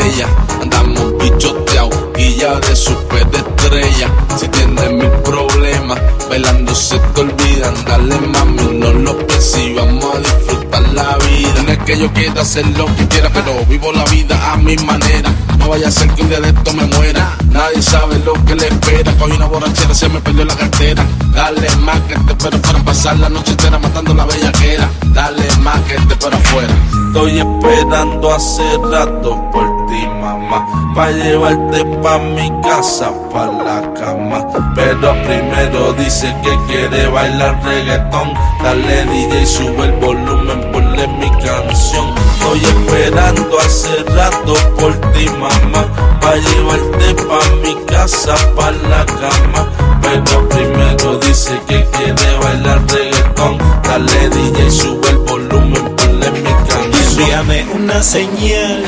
botella. 0.09 0.27
Andamos 0.61 1.17
bichoteados 1.17 2.09
ya 2.37 2.59
de 2.59 2.75
super 2.75 3.27
estrella. 3.33 4.07
Si 4.37 4.47
tienes 4.49 4.91
mil 4.91 5.09
problemas, 5.23 5.99
bailando 6.29 6.73
se 6.75 6.97
te 6.99 7.21
olvidan. 7.21 7.73
Dale 7.85 8.17
mami, 8.19 8.77
no 8.77 8.91
lo 8.91 9.27
pienses 9.27 9.75
vamos 9.75 10.15
a 10.15 10.19
disfrutar 10.19 10.81
la 10.93 11.17
vida. 11.17 11.63
No 11.65 11.71
es 11.71 11.77
que 11.79 11.99
yo 11.99 12.13
quiera 12.13 12.41
hacer 12.41 12.65
lo 12.77 12.85
que 12.95 13.07
quiera, 13.07 13.29
pero 13.33 13.65
vivo 13.67 13.91
la 13.91 14.03
vida 14.05 14.53
a 14.53 14.57
mi 14.57 14.75
manera. 14.77 15.33
No 15.57 15.69
vaya 15.69 15.87
a 15.87 15.91
ser 15.91 16.09
que 16.11 16.21
un 16.21 16.29
día 16.29 16.39
de 16.39 16.49
esto 16.49 16.73
me 16.73 16.85
muera. 16.85 17.37
Nadie 17.51 17.81
sabe 17.81 18.19
lo 18.19 18.33
que 18.45 18.55
le 18.55 18.67
espera. 18.67 19.11
Cogí 19.17 19.31
una 19.33 19.47
borrachera, 19.47 19.93
se 19.93 20.09
me 20.09 20.19
perdió 20.19 20.45
la 20.45 20.55
cartera. 20.55 21.05
Dale 21.33 21.75
más 21.77 21.99
que 22.01 22.15
te 22.15 22.31
espero 22.31 22.61
para 22.61 22.79
pasar 22.79 23.19
la 23.19 23.29
noche 23.29 23.51
entera 23.51 23.79
matando 23.79 24.13
la 24.13 24.25
bellaquera. 24.25 24.89
Dale 25.13 25.47
más 25.61 25.79
que 25.81 25.95
te 25.95 26.13
espero 26.13 26.37
afuera. 26.37 26.73
Estoy 27.07 27.39
esperando 27.39 28.33
hace 28.33 28.77
rato 28.91 29.78
ti, 29.89 30.07
mamá. 30.21 30.65
Pa' 30.95 31.11
llevarte 31.11 31.85
pa' 32.01 32.19
mi 32.19 32.49
casa, 32.61 33.11
pa' 33.31 33.47
la 33.65 33.81
cama. 33.93 34.45
Pero 34.75 35.13
primero 35.23 35.93
dice 35.93 36.33
que 36.43 36.57
quiere 36.67 37.07
bailar 37.07 37.61
reggaetón. 37.63 38.33
Dale 38.63 39.05
DJ, 39.05 39.45
sube 39.45 39.85
el 39.85 39.91
volumen, 39.93 40.71
ponle 40.71 41.07
mi 41.19 41.29
canción. 41.43 42.13
Estoy 42.33 42.63
esperando 42.65 43.57
hace 43.59 44.03
rato 44.15 44.53
por 44.79 44.93
ti, 45.11 45.25
mamá. 45.39 45.85
Pa' 46.21 46.35
llevarte 46.35 47.15
pa' 47.27 47.55
mi 47.63 47.75
casa, 47.85 48.35
pa' 48.55 48.71
la 48.71 49.05
cama. 49.05 49.67
Pero 50.01 50.49
primero 50.49 51.17
dice 51.19 51.59
que 51.67 51.85
quiere 51.91 52.37
bailar 52.43 52.81
reggaetón. 52.87 53.57
Dale 53.83 54.29
DJ, 54.29 54.71
sube 54.71 55.09
el 55.09 55.17
volumen, 55.17 55.95
ponle 55.95 56.31
mi 56.31 56.53
canción. 56.67 57.19
Envíame 57.19 57.65
una 57.75 58.01
señal, 58.01 58.83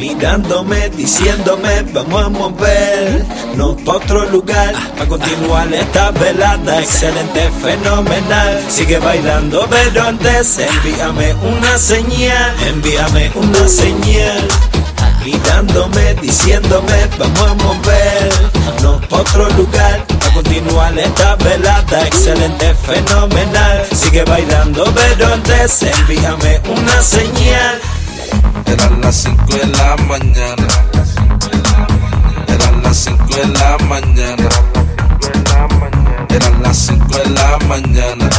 mirándome, 0.00 0.88
diciéndome, 0.96 1.82
vamos 1.92 2.24
a 2.24 2.28
mover, 2.30 3.22
no 3.54 3.76
otro 3.84 4.24
lugar, 4.30 4.74
para 4.96 5.06
continuar 5.06 5.72
esta 5.74 6.10
velada, 6.12 6.80
excelente, 6.80 7.50
fenomenal, 7.62 8.64
sigue 8.70 8.98
bailando, 8.98 9.66
pero 9.68 10.08
antes 10.08 10.58
envíame 10.58 11.34
una 11.34 11.76
señal, 11.76 12.54
envíame 12.66 13.30
una 13.34 13.68
señal. 13.68 14.48
Mirándome, 15.22 16.14
diciéndome, 16.14 17.06
vamos 17.18 17.50
a 17.50 17.54
mover, 17.54 18.32
no 18.80 18.98
pa' 19.02 19.18
otro 19.18 19.50
lugar, 19.50 20.06
para 20.06 20.32
continuar 20.32 20.98
esta 20.98 21.36
velada, 21.36 22.06
excelente, 22.06 22.74
fenomenal, 22.86 23.86
sigue 23.94 24.24
bailando, 24.24 24.82
pero 24.94 25.34
antes 25.34 25.82
envíame 25.82 26.58
una 26.70 27.02
señal. 27.02 27.99
Eran 28.66 29.00
las 29.00 29.16
5 29.16 29.44
de 29.56 29.66
la 29.66 29.96
mañana. 30.08 30.66
Eran 32.48 32.82
las 32.82 32.96
5 32.96 33.26
de 33.36 33.48
la 33.48 33.78
mañana. 33.88 34.48
Eran 36.28 36.62
las 36.62 36.76
5 36.76 37.06
de 37.18 37.30
la 37.30 37.58
mañana. 37.68 38.30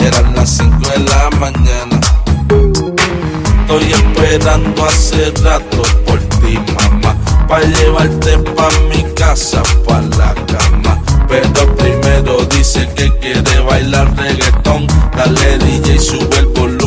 Eran 0.00 0.34
las 0.34 0.50
5 0.50 0.76
de 0.88 0.98
la 0.98 1.30
mañana. 1.38 2.00
Estoy 3.62 3.92
esperando 3.92 4.84
hace 4.84 5.32
rato 5.44 5.82
por 6.06 6.18
ti, 6.18 6.58
mamá. 6.74 7.14
Pa' 7.48 7.60
llevarte 7.60 8.38
pa' 8.56 8.70
mi 8.88 9.02
casa, 9.14 9.62
pa' 9.86 10.00
la 10.18 10.34
cama. 10.46 11.00
Pero 11.28 11.76
primero 11.76 12.44
dice 12.46 12.88
que 12.96 13.10
quiere 13.18 13.60
bailar 13.60 14.14
reggaetón. 14.16 14.86
Dale 15.16 15.58
DJ, 15.58 15.98
sube 15.98 16.38
el 16.38 16.46
volumen. 16.46 16.79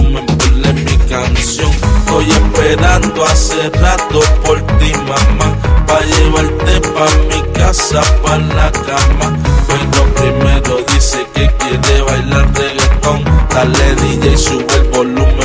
Estoy 2.13 2.29
esperando 2.29 3.25
hace 3.25 3.69
rato 3.81 4.19
por 4.45 4.61
ti, 4.77 4.93
mamá. 5.07 5.57
Pa' 5.87 5.99
llevarte 6.01 6.79
pa' 6.93 7.09
mi 7.27 7.41
casa, 7.53 8.01
pa' 8.21 8.37
la 8.37 8.71
cama. 8.71 9.35
Pero 9.67 10.13
primero 10.13 10.77
dice 10.93 11.25
que 11.33 11.51
quiere 11.57 12.01
bailar 12.03 12.47
reggaetón. 12.53 13.23
Dale 13.49 13.95
DJ, 13.95 14.37
sube 14.37 14.75
el 14.75 14.83
volumen 14.89 15.42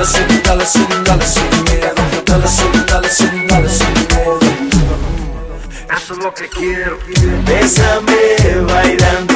dale 0.00 0.64
dale 0.64 0.64
dale. 1.04 1.24
Dale 2.24 2.46
dale 2.86 3.08
dale. 3.48 3.68
Eso 5.96 6.12
es 6.14 6.18
lo 6.18 6.32
que 6.32 6.48
quiero. 6.48 6.98
Bailando. 8.66 9.34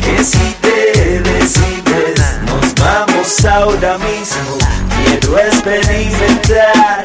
Que 0.00 0.24
si 0.24 0.56
te 0.62 1.20
decides, 1.20 2.20
nos 2.46 2.74
vamos 2.76 3.44
ahora 3.44 3.98
mismo. 3.98 4.58
Quiero 5.04 5.38
experimentar 5.38 7.02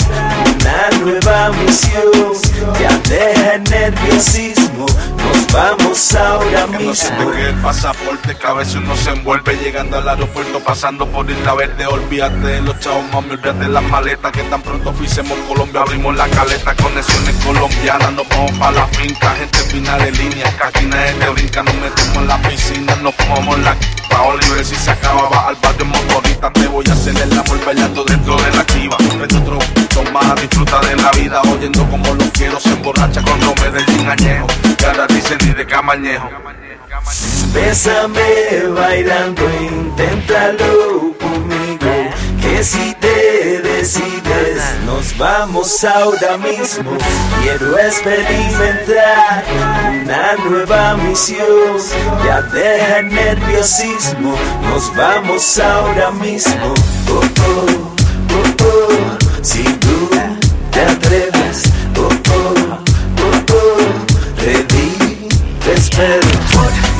una 0.62 0.78
nueva 1.00 1.23
ambición, 1.46 2.34
ya 2.80 2.98
deja 3.10 3.58
nerviosismo. 3.58 4.86
Nos 4.86 5.54
vamos 5.54 6.16
ahora 6.16 6.68
mismo. 6.68 7.32
que 7.32 7.50
el 7.50 7.56
pasaporte, 7.56 8.36
que 8.36 8.78
uno 8.78 8.96
se 8.96 9.10
envuelve 9.12 9.58
llegando 9.58 9.98
al 9.98 10.10
aeropuerto, 10.10 10.60
pasando 10.60 11.08
por 11.08 11.30
Isla 11.30 11.54
Verde. 11.54 11.86
Olvídate 11.86 12.36
de 12.40 12.62
los 12.62 12.80
chavos, 12.80 13.04
mami, 13.12 13.32
olvídate 13.32 13.60
de 13.60 13.70
las 13.70 13.84
maletas. 13.84 14.32
Que 14.32 14.44
tan 14.44 14.62
pronto 14.62 14.92
pisemos 14.94 15.38
Colombia, 15.48 15.82
abrimos 15.82 16.16
la 16.16 16.28
caleta. 16.28 16.76
Conexiones 16.76 17.36
colombianas, 17.44 18.14
nos 18.14 18.28
vamos 18.30 18.52
para 18.54 18.72
la 18.72 18.88
finca. 18.88 19.36
Gente 19.36 19.60
final 19.60 20.02
de 20.02 20.12
línea, 20.12 20.58
que 20.58 20.64
aquí 20.64 20.86
nadie 20.86 21.14
te 21.14 21.30
brinca. 21.30 21.64
Nos 21.64 21.76
metemos 21.76 22.18
en 22.18 22.28
la 22.28 22.38
piscina, 22.42 22.96
nos 22.98 23.16
fumamos 23.16 23.60
la 23.60 23.76
Paola 24.10 24.40
libre 24.44 24.64
si 24.64 24.76
se 24.76 24.92
acaba, 24.92 25.28
va 25.30 25.48
al 25.48 25.56
barrio 25.56 25.86
motorista. 25.86 26.52
Te 26.54 26.68
voy 26.68 26.86
a 26.88 26.94
hacer 26.94 27.18
el 27.18 27.32
amor 27.32 27.66
bailando 27.66 28.04
dentro 28.04 28.36
de 28.36 28.52
la 28.52 28.62
activa. 28.62 28.98
Mete 29.20 29.38
otro 29.38 29.60
más, 30.12 30.42
disfruta 30.42 30.80
de 30.82 30.96
la 30.96 31.12
vida 31.12 31.33
oyendo 31.42 31.88
como 31.90 32.14
los 32.14 32.30
quiero. 32.32 32.60
Se 32.60 32.70
emborracha 32.70 33.22
cuando 33.22 33.54
me 33.56 33.72
den 33.72 34.08
añejo. 34.10 34.48
Cada 34.78 35.08
dice 35.08 35.38
ni 35.44 35.54
de 35.54 35.66
camañejo. 35.66 36.30
Bésame 37.54 38.68
bailando, 38.76 39.42
inténtalo 39.60 41.14
conmigo. 41.20 42.10
Que 42.42 42.64
si 42.64 42.94
te 43.00 43.62
decides, 43.62 44.62
nos 44.86 45.18
vamos 45.18 45.84
ahora 45.84 46.38
mismo. 46.38 46.98
Quiero 47.42 47.78
experimentar 47.80 49.44
una 50.04 50.36
nueva 50.46 50.96
misión. 50.98 51.78
Ya 52.26 52.42
deja 52.42 53.00
el 53.00 53.14
nerviosismo, 53.14 54.36
nos 54.70 54.96
vamos 54.96 55.60
ahora 55.60 56.12
mismo. 56.12 56.74
Oh, 57.10 57.22
oh, 57.42 57.96
oh, 58.30 58.66
oh 58.66 59.24
si 59.44 59.62
tú 59.62 60.10
te 60.74 60.82
atreves. 60.82 61.64
Oh, 61.98 62.10
oh, 62.30 62.54
oh, 62.58 62.84
oh, 63.20 63.54
oh 63.54 64.06
revives, 64.38 65.90
pero. 65.96 66.93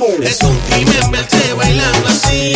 Vamos. 0.00 0.20
Es 0.20 0.40
un 0.42 0.56
crimen 0.70 1.10
verte 1.10 1.52
bailando 1.54 2.08
así. 2.08 2.52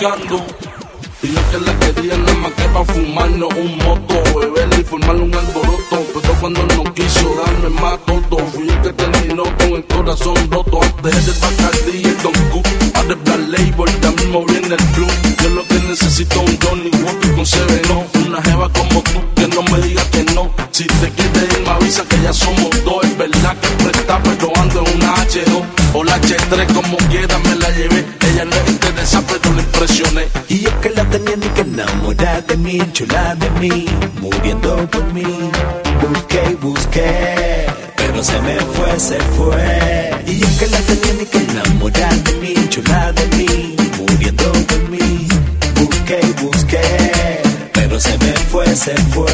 tocando 0.00 0.69
chula 33.00 33.34
de 33.34 33.50
mí, 33.60 33.86
muriendo 34.20 34.76
por 34.90 35.04
mí. 35.14 35.50
Busqué 36.02 36.42
y 36.50 36.54
busqué, 36.56 37.66
pero 37.96 38.22
se 38.22 38.38
me 38.42 38.56
fue, 38.74 39.00
se 39.00 39.18
fue. 39.36 40.10
Y 40.26 40.44
aunque 40.44 40.66
la 40.66 40.78
te 40.80 40.96
tiene 40.96 41.24
que 41.24 41.38
enamorar 41.38 42.14
de 42.24 42.34
mí, 42.42 42.54
chula 42.68 43.12
de 43.12 43.26
mí, 43.38 43.76
muriendo 43.98 44.52
por 44.52 44.90
mí. 44.90 45.28
Busqué 45.76 46.20
y 46.22 46.44
busqué, 46.44 47.42
pero 47.72 47.98
se 47.98 48.18
me 48.18 48.32
fue, 48.50 48.66
se 48.76 48.94
fue. 49.14 49.29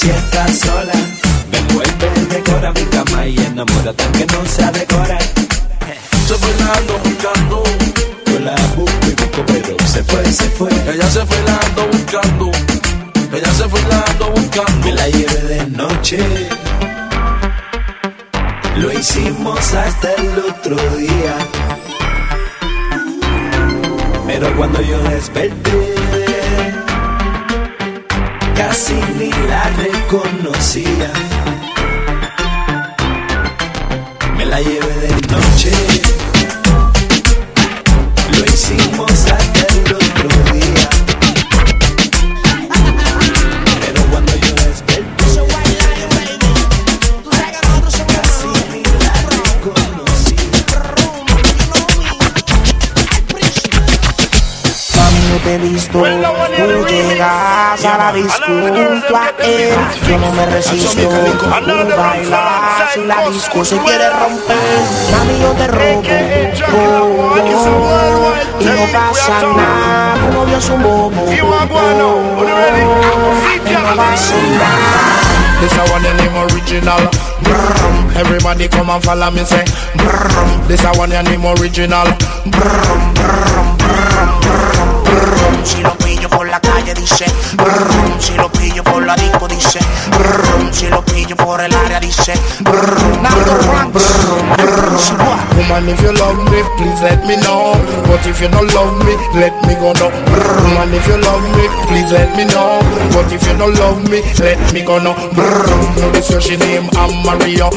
si 0.00 0.08
estás 0.08 0.58
sola. 0.58 0.92
Ven, 1.50 1.66
vuelve, 1.74 2.08
decora 2.34 2.72
mi 2.72 2.84
cama 2.84 3.26
y 3.26 3.36
enamórate 3.36 4.04
que 4.12 4.26
no 4.32 4.46
sea 4.46 4.72
decora. 4.72 5.18
Se 6.26 6.34
fue 6.34 6.52
Lando 6.58 6.98
buscando. 7.04 7.62
Yo 8.26 8.38
la 8.40 8.56
busco 8.76 9.06
y 9.06 9.14
busco, 9.20 9.44
pero 9.46 9.76
se 9.86 10.02
fue, 10.04 10.24
se 10.32 10.48
fue. 10.50 10.70
Ella 10.92 11.08
se 11.10 11.26
fue 11.26 11.38
Lando 11.42 11.86
buscando. 11.92 12.50
Ella 13.32 13.52
se 13.52 13.68
fue 13.68 13.80
Lando 13.82 14.30
buscando. 14.30 14.86
Me 14.86 14.92
la 14.92 15.08
llevé 15.08 15.40
de 15.54 15.66
noche. 15.66 16.18
Lo 18.76 18.92
hicimos 18.92 19.74
hasta 19.74 20.14
el 20.14 20.38
otro 20.38 20.76
día. 20.96 21.34
Pero 24.26 24.56
cuando 24.56 24.80
yo 24.80 24.98
desperté 25.10 25.99
casi 28.60 29.00
ni 29.18 29.30
la 29.48 29.64
reconocía. 29.70 31.10
Me 34.36 34.44
la 34.44 34.60
llevé 34.60 34.94
de 35.00 35.10
noche. 35.32 36.09
cada 58.00 58.12
disco 58.12 58.46
junto. 58.46 59.14
Yo 60.08 60.18
no 60.18 60.32
me 60.32 60.46
resisto, 60.46 61.08
tú 62.94 63.04
la 63.06 63.28
disco 63.30 63.64
se 63.64 63.76
quiere 63.78 64.10
romper. 64.10 64.56
Mami, 65.12 65.40
yo 65.40 65.52
te 65.52 65.66
robo, 65.66 66.02
oh, 66.72 67.36
y 68.60 68.64
no 68.64 68.86
pasa 68.92 69.42
nada. 69.42 70.14
Tu 70.14 70.32
novio 70.32 70.56
es 70.56 70.68
un 70.70 70.82
bobo, 70.82 71.26
no. 71.98 72.10
This 75.60 75.76
a 75.76 75.82
one 75.92 76.10
name 76.16 76.36
original. 76.36 77.10
Everybody 78.16 78.68
come 78.68 78.90
and 78.90 79.04
follow 79.04 79.30
me 79.30 79.44
say. 79.44 79.64
This 80.68 80.84
a 80.84 80.92
one 80.98 81.10
name 81.10 81.44
original 81.44 82.06
dice 86.94 87.26
brrrm. 87.54 88.20
Si 88.20 88.34
lo 88.34 88.50
pillo 88.50 88.82
por 88.84 89.04
la 89.04 89.14
disco 89.16 89.46
dice 89.48 89.80
brrrm. 90.18 90.49
Si 91.30 91.36
por 91.36 91.60
el 91.60 91.72
área 91.72 92.00
dice 92.00 92.32
brrrm, 92.58 93.22
brrrm, 93.22 93.92
brrrm. 93.92 94.98
Woman, 95.56 95.88
if 95.88 96.02
you 96.02 96.10
love 96.10 96.42
me, 96.50 96.58
please 96.76 97.00
let 97.02 97.24
me 97.24 97.36
know. 97.36 97.78
But 98.10 98.26
if 98.26 98.40
you 98.40 98.48
don't 98.48 98.66
love 98.74 98.98
me, 99.06 99.14
let 99.38 99.54
me 99.62 99.76
go 99.76 99.92
now. 99.94 100.10
Woman, 100.10 100.92
if 100.92 101.06
you 101.06 101.18
love 101.22 101.46
me, 101.54 101.70
please 101.86 102.10
let 102.10 102.34
me 102.36 102.46
know. 102.46 102.82
But 103.14 103.30
if 103.30 103.46
you 103.46 103.56
don't 103.56 103.78
love 103.78 104.02
me, 104.10 104.26
let 104.42 104.58
me 104.74 104.82
go 104.82 104.98
now. 104.98 105.14
Brrr. 105.30 105.70
No 106.02 106.10
discussion 106.10 106.58
name, 106.66 106.90
I'm 106.98 107.14
Mario. 107.22 107.70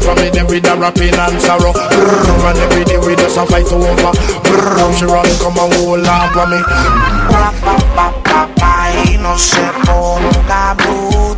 From 0.00 0.16
me, 0.16 0.30
them 0.30 0.46
with 0.46 0.64
the 0.64 0.74
rapping 0.80 1.12
and 1.12 1.36
sorrow. 1.42 1.76
And 1.76 2.58
every 2.64 2.84
day 2.84 2.96
we 2.96 3.14
just 3.14 3.36
a 3.36 3.44
fight 3.44 3.68
over. 3.68 4.12
She 4.96 5.04
run, 5.04 5.28
come 5.36 5.60
and 5.60 5.74
hold 5.84 6.08
on 6.08 6.32
for 6.32 6.46
me. 6.48 6.56
y 9.04 9.18
no 9.18 9.38
se 9.38 9.60
ponga 9.84 10.74
bruto. 10.74 11.29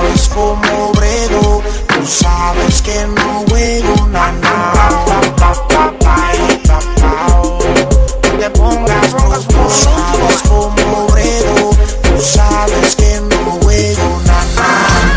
Sabes 0.00 0.30
cómo 0.30 0.92
brego, 0.92 1.62
tú 1.86 2.06
sabes 2.06 2.80
que 2.80 3.06
no 3.06 3.44
juego 3.50 4.08
nada. 4.08 4.72
No 8.22 8.38
te 8.38 8.48
pongas 8.48 9.12
bruto, 9.12 9.40
tú 9.42 9.68
sabes 9.68 10.42
cómo 10.48 11.06
brego, 11.08 11.76
tú 12.02 12.18
sabes 12.18 12.96
que 12.96 13.20
no 13.20 13.60
juego 13.60 14.22
nada. 14.24 14.64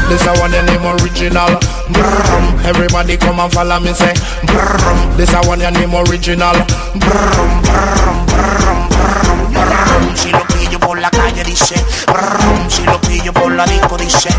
This 0.10 0.28
a 0.28 0.34
one 0.44 0.52
your 0.52 0.64
name 0.64 0.86
original. 0.86 1.58
Brrrm. 1.88 2.66
Everybody 2.66 3.16
come 3.16 3.40
and 3.40 3.54
follow 3.54 3.80
me 3.80 3.94
say. 3.94 4.14
Brrrm. 4.44 5.16
This 5.16 5.34
a 5.34 5.40
one 5.48 5.62
your 5.62 5.72
name 5.72 5.96
original. 5.96 6.56
Brrrm, 6.96 7.62
brrrm, 7.64 8.26
brrrm, 8.28 8.90
brrrm, 8.90 9.50
brrrm. 9.50 10.18
Si 10.18 10.30
lo 10.30 10.46
pillo 10.48 10.78
por 10.78 11.00
la 11.00 11.10
calle 11.10 11.42
dice 11.46 11.76
brrrm. 12.06 12.70
Si 12.70 12.84
lo 12.84 13.00
pillo 13.00 13.32
por 13.32 13.52
la 13.54 13.66
disco 13.66 13.98
dice 13.98 14.30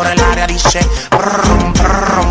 por 0.00 0.10
el 0.10 0.18
área 0.18 0.46
dice 0.46 0.80
brrrm. 1.10 2.30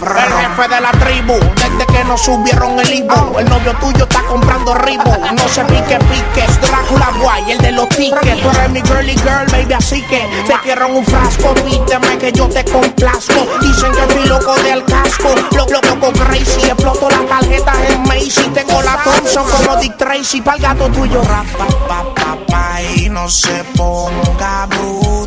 El 0.00 0.32
jefe 0.32 0.68
de 0.68 0.80
la 0.80 0.90
tribu, 0.92 1.34
desde 1.56 1.86
que 1.92 2.04
nos 2.04 2.22
subieron 2.22 2.78
el 2.78 2.94
Ibu 2.94 3.38
El 3.38 3.48
novio 3.48 3.74
tuyo 3.80 4.04
está 4.04 4.22
comprando 4.22 4.74
ribu. 4.74 5.14
No 5.36 5.48
se 5.48 5.62
pique 5.64 5.98
piques, 5.98 6.60
Drácula 6.60 7.12
guay, 7.20 7.52
el 7.52 7.58
de 7.58 7.72
los 7.72 7.88
tickets. 7.90 8.40
Tú 8.40 8.48
eres 8.48 8.70
mi 8.70 8.80
girly 8.80 9.14
girl, 9.16 9.46
baby, 9.52 9.74
así 9.74 10.00
que 10.02 10.26
Te 10.46 10.54
quiero 10.62 10.86
en 10.86 10.96
un 10.96 11.04
frasco, 11.04 11.52
pídeme 11.54 12.18
que 12.18 12.32
yo 12.32 12.48
te 12.48 12.64
complazco. 12.64 13.46
Dicen 13.60 13.92
que 13.92 14.00
estoy 14.00 14.28
loco 14.28 14.54
del 14.62 14.82
casco. 14.84 15.34
Loco, 15.54 15.80
loco, 15.82 16.12
crazy 16.12 16.64
Exploto 16.64 17.10
las 17.10 17.26
tarjetas 17.26 17.76
en 17.90 18.02
Macy. 18.04 18.48
Tengo 18.54 18.80
la 18.82 18.96
Thompson 19.04 19.44
como 19.50 19.76
Dick 19.80 19.98
Tracy 19.98 20.40
Pa'l 20.40 20.60
gato 20.60 20.88
tuyo. 20.88 21.20
Rapa, 21.22 21.66
pa, 21.88 22.14
pa, 22.14 22.38
pa, 22.46 22.82
y 22.82 23.10
no 23.10 23.28
se 23.28 23.64
ponga 23.76 24.66
bruto 24.66 25.26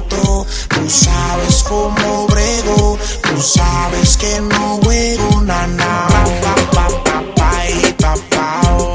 Tú 0.80 0.90
sabes 0.90 1.64
cómo 1.68 2.28
brego 2.28 2.98
Tú 3.22 3.42
sabes 3.42 4.16
que 4.16 4.40
no 4.40 4.80
juego 4.82 5.42
nana 5.42 6.08
Pa, 6.42 6.88
pa, 7.04 7.22
pa, 7.36 7.68
y 7.68 7.92
pa, 7.94 8.16
pa, 8.30 8.62
oh. 8.78 8.94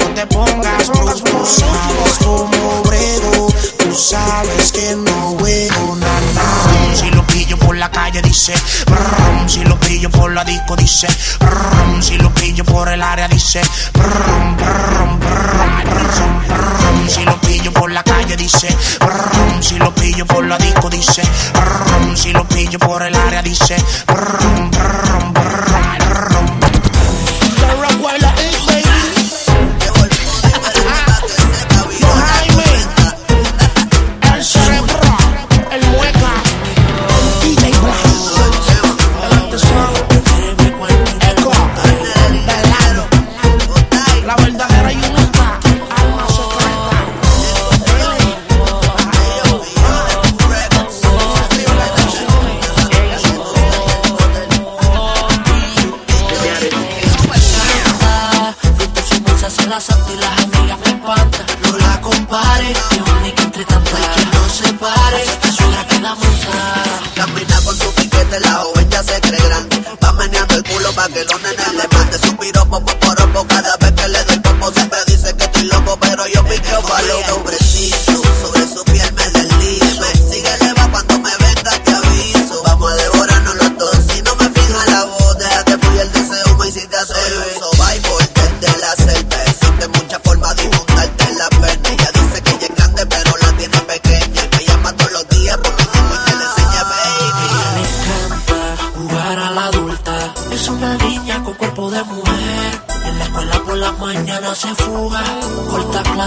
No 0.00 0.14
te 0.14 0.26
pongas 0.26 0.88
bruto 0.88 1.20
Tú 1.20 1.46
sabes 1.46 2.18
cómo 2.24 2.82
brego 2.84 3.48
Tú 3.78 3.94
sabes 3.94 4.72
que 4.72 4.96
no 4.96 5.36
juego 5.38 5.96
nana 5.96 6.19
por 7.70 7.78
la 7.78 7.88
calle 7.88 8.20
dice 8.20 8.52
brrrm. 8.84 9.48
Si 9.48 9.62
lo 9.62 9.78
pillo 9.78 10.10
por 10.10 10.32
la 10.32 10.42
disco 10.42 10.74
dice 10.74 11.06
brrrm. 11.38 12.02
Si 12.02 12.18
lo 12.18 12.34
pillo 12.34 12.64
por 12.64 12.88
el 12.88 13.00
área 13.00 13.28
dice 13.28 13.62
brrrm, 13.92 14.56
brrrm, 14.56 15.20
brrrm. 15.20 17.08
Si 17.08 17.24
lo 17.24 17.40
pillo 17.40 17.72
por 17.72 17.92
la 17.92 18.02
calle 18.02 18.36
dice 18.36 18.76
brrrm. 18.98 19.62
Si 19.62 19.78
lo 19.78 19.94
pillo 19.94 20.26
por 20.26 20.44
la 20.46 20.58
disco 20.58 20.90
dice 20.90 21.22
brrrm. 21.54 22.16
Si 22.16 22.32
lo 22.32 22.44
pillo 22.48 22.80
por 22.80 23.04
el 23.04 23.14
área 23.14 23.40
dice 23.40 23.76
brrrm, 24.04 24.70
brrrm, 24.72 25.29
pa' 71.00 71.08
que 71.08 71.24
los 71.24 71.40
nenes 71.42 71.72
le 71.72 71.88
mande 71.96 72.18
su 72.18 72.36
piropo 72.36 72.84
poporopo. 72.84 73.46
Cada 73.46 73.76
vez 73.78 73.92
que 73.92 74.08
le 74.08 74.24
doy 74.24 74.38
popo 74.40 74.72
siempre 74.72 74.98
dice 75.06 75.34
que 75.36 75.44
estoy 75.44 75.64
loco, 75.64 75.98
pero 76.00 76.26
yo 76.26 76.44
piqueo 76.44 76.82
palo. 76.82 77.14
No 77.28 77.44
preciso, 77.44 77.59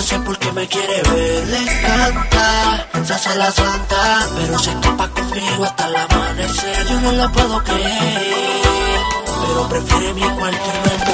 Corta 0.03 0.15
clase 0.15 0.19
porque 0.25 0.51
me 0.51 0.67
quiere 0.67 1.01
ver. 1.03 1.47
Le 1.47 1.57
encanta, 1.57 2.87
se 3.05 3.13
hace 3.13 3.35
la 3.35 3.51
santa. 3.51 4.27
Pero 4.35 4.59
se 4.59 4.71
escapa 4.71 5.07
conmigo 5.09 5.63
hasta 5.63 5.87
el 5.87 5.95
amanecer. 5.95 6.87
Yo 6.87 7.01
no 7.01 7.11
lo 7.13 7.31
puedo 7.31 7.63
creer. 7.63 8.61
Pero 9.25 9.69
prefiere 9.69 10.13
mi 10.13 10.21
cuarto 10.21 10.71
en 10.95 11.12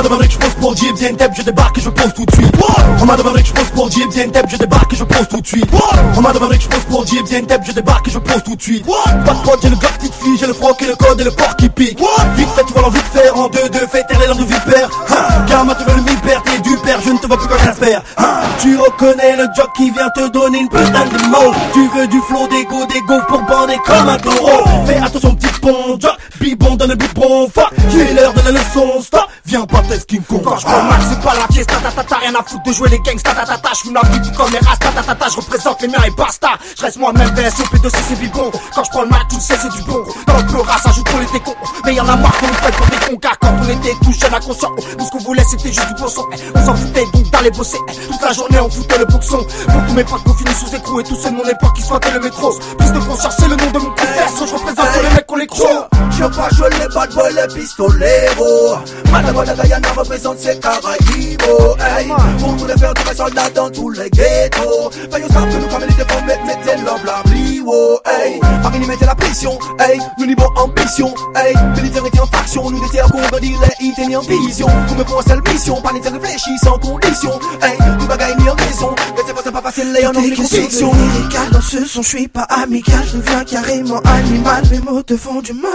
On 0.00 0.02
m'a 0.02 0.08
demandé 0.08 0.28
que 0.28 0.32
je 0.32 0.38
pose 0.38 0.54
pour 0.54 0.72
viens 0.72 1.12
Deb, 1.12 1.30
je 1.36 1.42
débarque 1.42 1.76
et 1.76 1.82
je 1.82 1.90
pose 1.90 2.14
tout 2.14 2.24
de 2.24 2.32
suite. 2.32 2.54
On 3.02 3.04
m'a 3.04 3.16
demandé 3.16 3.42
que 3.42 3.48
je 3.48 3.52
pose 3.52 3.68
pour 3.74 3.88
viens 3.88 4.28
Deb, 4.28 4.46
je 4.48 4.56
débarque 4.56 4.94
et 4.94 4.96
je 4.96 5.04
pose 5.04 5.28
tout 5.28 5.40
de 5.42 5.46
suite. 5.46 5.68
On 6.16 6.22
m'a 6.22 6.32
demandé 6.32 6.56
que 6.56 6.62
je 6.62 6.68
pose 6.68 6.84
pour 6.88 7.04
viens 7.04 7.42
Deb, 7.42 7.60
je 7.66 7.72
débarque 7.72 8.08
et 8.08 8.10
je 8.10 8.18
pose 8.18 8.42
tout 8.42 8.56
de 8.56 8.62
suite. 8.62 8.86
Pas 8.86 9.34
de 9.34 9.60
j'ai 9.62 9.68
le 9.68 9.76
gars 9.76 9.88
petite 9.98 10.14
fille, 10.14 10.38
j'ai 10.40 10.46
le 10.46 10.54
froc 10.54 10.80
et 10.80 10.86
le 10.86 10.96
code 10.96 11.20
et 11.20 11.24
le 11.24 11.30
porc 11.32 11.54
qui 11.56 11.68
pique. 11.68 11.98
Vite 12.34 12.48
fait, 12.56 12.64
tu 12.64 12.72
vois 12.72 12.80
l'envie 12.80 12.98
de 12.98 13.18
faire 13.18 13.36
en 13.36 13.48
deux, 13.48 13.68
deux, 13.68 13.86
fait 13.92 14.02
taire 14.04 14.18
les 14.20 14.26
langues 14.26 14.38
de 14.38 14.44
vipère. 14.44 14.88
Hein, 15.10 15.44
Gamma, 15.46 15.74
tu 15.74 15.84
veux 15.84 15.96
le 15.96 16.02
mi-père, 16.02 16.42
t'es 16.44 16.58
du 16.60 16.76
père, 16.78 16.98
je 17.04 17.10
ne 17.10 17.18
te 17.18 17.26
vois 17.26 17.36
plus 17.36 17.48
quand 17.48 17.62
j'espère. 17.62 18.02
Hein, 18.16 18.40
tu 18.58 18.78
reconnais 18.78 19.36
le 19.36 19.48
jock 19.54 19.68
qui 19.76 19.90
vient 19.90 20.08
te 20.16 20.30
donner 20.30 20.60
une 20.60 20.68
putain 20.70 21.04
de 21.04 21.28
mots. 21.28 21.52
Tu 21.74 21.86
veux 21.94 22.06
du 22.06 22.20
flow, 22.22 22.48
des 22.48 22.64
go, 22.64 22.86
des 22.86 23.02
go 23.02 23.20
pour 23.28 23.42
bander 23.42 23.76
comme 23.84 24.08
un 24.08 24.16
taureau. 24.16 24.64
Fais 24.86 24.96
attention, 24.96 25.34
petit 25.34 25.60
pont, 25.60 25.98
jock, 26.00 26.16
bibon 26.40 26.76
dans 26.76 26.86
le 26.86 26.94
biberon, 26.94 27.50
fa. 27.54 27.68
J'ai 27.90 28.14
l'heure 28.14 28.32
de 28.32 28.40
la 28.46 28.52
leçon, 28.52 29.02
stop. 29.02 29.26
Viens 29.44 29.66
pas 29.66 29.82
test 29.90 30.06
King 30.06 30.22
Kong. 30.22 30.42
Quand 30.44 30.58
je 30.58 30.66
prends 30.66 30.82
le 30.82 30.88
max, 30.88 31.04
c'est 31.10 31.20
pas 31.20 31.34
la 31.34 31.46
pièce, 31.48 31.66
ta 31.66 32.16
rien 32.16 32.34
à 32.34 32.42
foutre 32.44 32.62
de 32.62 32.72
jouer 32.72 32.88
les 32.90 32.98
gangsta, 33.00 33.34
ta 33.34 33.44
ta 33.44 33.58
ta, 33.58 33.70
je 33.74 33.80
fume 33.80 33.94
la 33.94 34.02
vie 34.02 34.32
comme 34.36 34.50
les 34.52 34.58
rastas, 34.58 34.92
ta 34.94 35.02
ta 35.02 35.14
ta, 35.14 35.28
je 35.28 35.36
représente 35.36 35.82
les 35.82 35.88
miens 35.88 36.04
et 36.06 36.10
basta. 36.10 36.50
Je 36.76 36.82
reste 36.82 36.98
moi-même, 36.98 37.28
VSOP 37.34 37.82
de 37.82 37.88
c'est 37.88 38.18
bibon. 38.20 38.50
Quand 38.74 38.84
je 38.84 38.90
prends 38.90 39.02
le 39.02 39.08
max, 39.08 39.24
tu 39.30 39.36
le 39.36 39.40
sais, 39.40 39.56
c'est 39.60 39.72
du 39.72 39.82
bon. 39.82 40.02
Dans 40.26 40.36
le 40.36 40.46
peur, 40.46 40.78
ça 40.78 40.92
joue 40.92 41.02
pour 41.04 41.18
les 41.18 41.26
décons. 41.26 41.54
Mais 41.84 41.94
y'en 41.94 42.08
a 42.08 42.16
marre 42.16 42.36
qu'on 42.38 42.46
nous 42.46 42.54
prenne 42.54 42.72
pour 42.72 42.86
des 42.86 42.96
cons, 43.06 43.18
quand 43.20 43.50
on 43.60 43.68
était 43.68 43.94
tout 44.02 44.12
jeune, 44.12 44.34
inconscient, 44.34 44.70
nous 44.98 45.04
ce 45.04 45.10
qu'on 45.10 45.18
voulait, 45.18 45.44
c'était 45.50 45.72
juste 45.72 45.88
du 45.88 45.94
bon 46.00 46.08
son. 46.08 46.24
On 46.54 46.66
s'en 46.66 46.74
foutait 46.74 47.06
donc 47.12 47.30
d'aller 47.30 47.50
bosser. 47.50 47.78
Toute 48.10 48.22
la 48.22 48.32
journée, 48.32 48.60
on 48.60 48.70
foutait 48.70 48.98
le 48.98 49.06
boxon. 49.06 49.44
Beaucoup 49.68 49.92
mes 49.94 50.04
potes 50.04 50.22
qu'on 50.22 50.34
finit 50.34 50.54
sous 50.54 50.74
écrou 50.74 51.00
et 51.00 51.04
tous 51.04 51.16
ceux 51.16 51.30
de 51.30 51.36
mon 51.36 51.44
époque 51.44 51.74
qui 51.74 51.82
soient 51.82 52.00
le 52.12 52.20
métro. 52.20 52.52
Plus 52.78 52.92
de 52.92 52.98
conscience, 52.98 53.34
c'est 53.38 53.48
le 53.48 53.56
nom 53.56 53.70
de 53.72 53.78
mon 53.78 53.90
confesse. 53.90 54.34
Je 54.38 54.52
représente 54.54 54.92
tous 54.94 55.02
les 55.02 55.14
mecs 55.14 55.26
qu'on 55.26 55.36
les 55.36 55.46
croit. 55.46 55.88
Je 56.12 56.24
pas 56.24 56.50
jouer 56.50 56.68
les 56.78 56.94
bad 56.94 57.12
boys, 57.14 57.30
les 57.30 57.54
pistoleros. 57.54 58.76
Madame 59.10 59.36
Guyana 59.80 59.92
représente 59.96 60.38
ses 60.38 60.58
Caraïbes. 60.58 61.40
Hey, 61.78 62.08
pour 62.38 62.52
nous 62.54 62.66
les 62.66 62.76
faire 62.76 62.94
tous 62.94 63.08
les 63.08 63.16
soldats 63.16 63.50
dans 63.54 63.70
tous 63.70 63.90
les 63.90 64.10
ghettos. 64.10 64.90
Faillons 65.10 65.28
savent 65.28 65.48
que 65.48 65.56
nous, 65.56 65.68
comme 65.68 65.80
les 65.80 65.86
défends, 65.86 66.24
mettez 66.26 66.76
l'homme 66.84 67.04
la 67.04 67.22
brio. 67.24 68.00
Hey, 68.06 68.40
Paris, 68.62 68.80
mettez 68.86 69.06
la 69.06 69.14
pression. 69.14 69.58
Hey, 69.78 69.98
nous 70.18 70.26
niveau 70.26 70.46
ambition. 70.56 71.14
Hey, 71.34 71.54
militaire 71.76 72.04
était 72.06 72.20
en 72.20 72.26
faction. 72.26 72.70
Nous 72.70 72.84
étions 72.84 73.08
qu'on 73.08 73.34
redit 73.34 73.54
les 73.60 73.86
hits 73.86 73.94
et 73.98 74.06
ni 74.06 74.16
en 74.16 74.20
vision. 74.20 74.68
Pour 74.86 74.96
me 74.96 75.04
pour 75.04 75.22
seule 75.22 75.42
mission. 75.52 75.80
Pas 75.80 75.92
les 75.92 76.00
réfléchis 76.00 76.58
sans 76.62 76.78
condition. 76.78 77.32
Hey, 77.62 77.76
tout 77.98 78.06
bagaille 78.06 78.36
ni 78.38 78.48
en 78.48 78.54
raison. 78.54 78.94
Mais 79.16 79.22
c'est 79.26 79.34
pas, 79.34 79.40
c'est 79.44 79.52
pas 79.52 79.62
facile, 79.62 79.92
les 79.92 80.06
en 80.06 80.12
les 80.12 80.30
lyricales 80.30 81.50
dans 81.52 81.60
ce 81.60 81.84
son, 81.84 82.02
je 82.02 82.08
suis 82.08 82.28
pas 82.28 82.42
amical, 82.42 83.02
je 83.06 83.18
deviens 83.18 83.44
carrément 83.44 84.00
animal, 84.00 84.62
mes 84.70 84.80
mots 84.80 85.02
te 85.02 85.16
font 85.16 85.40
du 85.40 85.52
mal. 85.52 85.70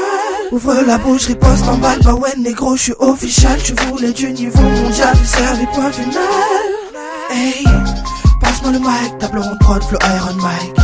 Ouvre 0.51 0.81
la 0.85 0.97
bouche, 0.97 1.25
riposte 1.25 1.67
en 1.67 1.77
balle, 1.77 1.99
bah 2.03 2.13
ouais 2.13 2.33
négro, 2.37 2.75
je 2.75 2.83
suis 2.83 2.93
official, 2.99 3.59
tu 3.61 3.73
voulais 3.97 4.11
du 4.11 4.31
niveau 4.33 4.61
mondial, 4.61 5.15
les 5.59 5.67
points 5.67 5.91
final. 5.91 6.21
Hey, 7.31 7.63
passe-moi 8.41 8.71
le 8.73 8.79
mic, 8.79 9.17
tableau 9.19 9.41
en 9.41 9.57
prod, 9.59 9.81
flow 9.83 9.97
Iron 10.01 10.35
Mike. 10.35 10.75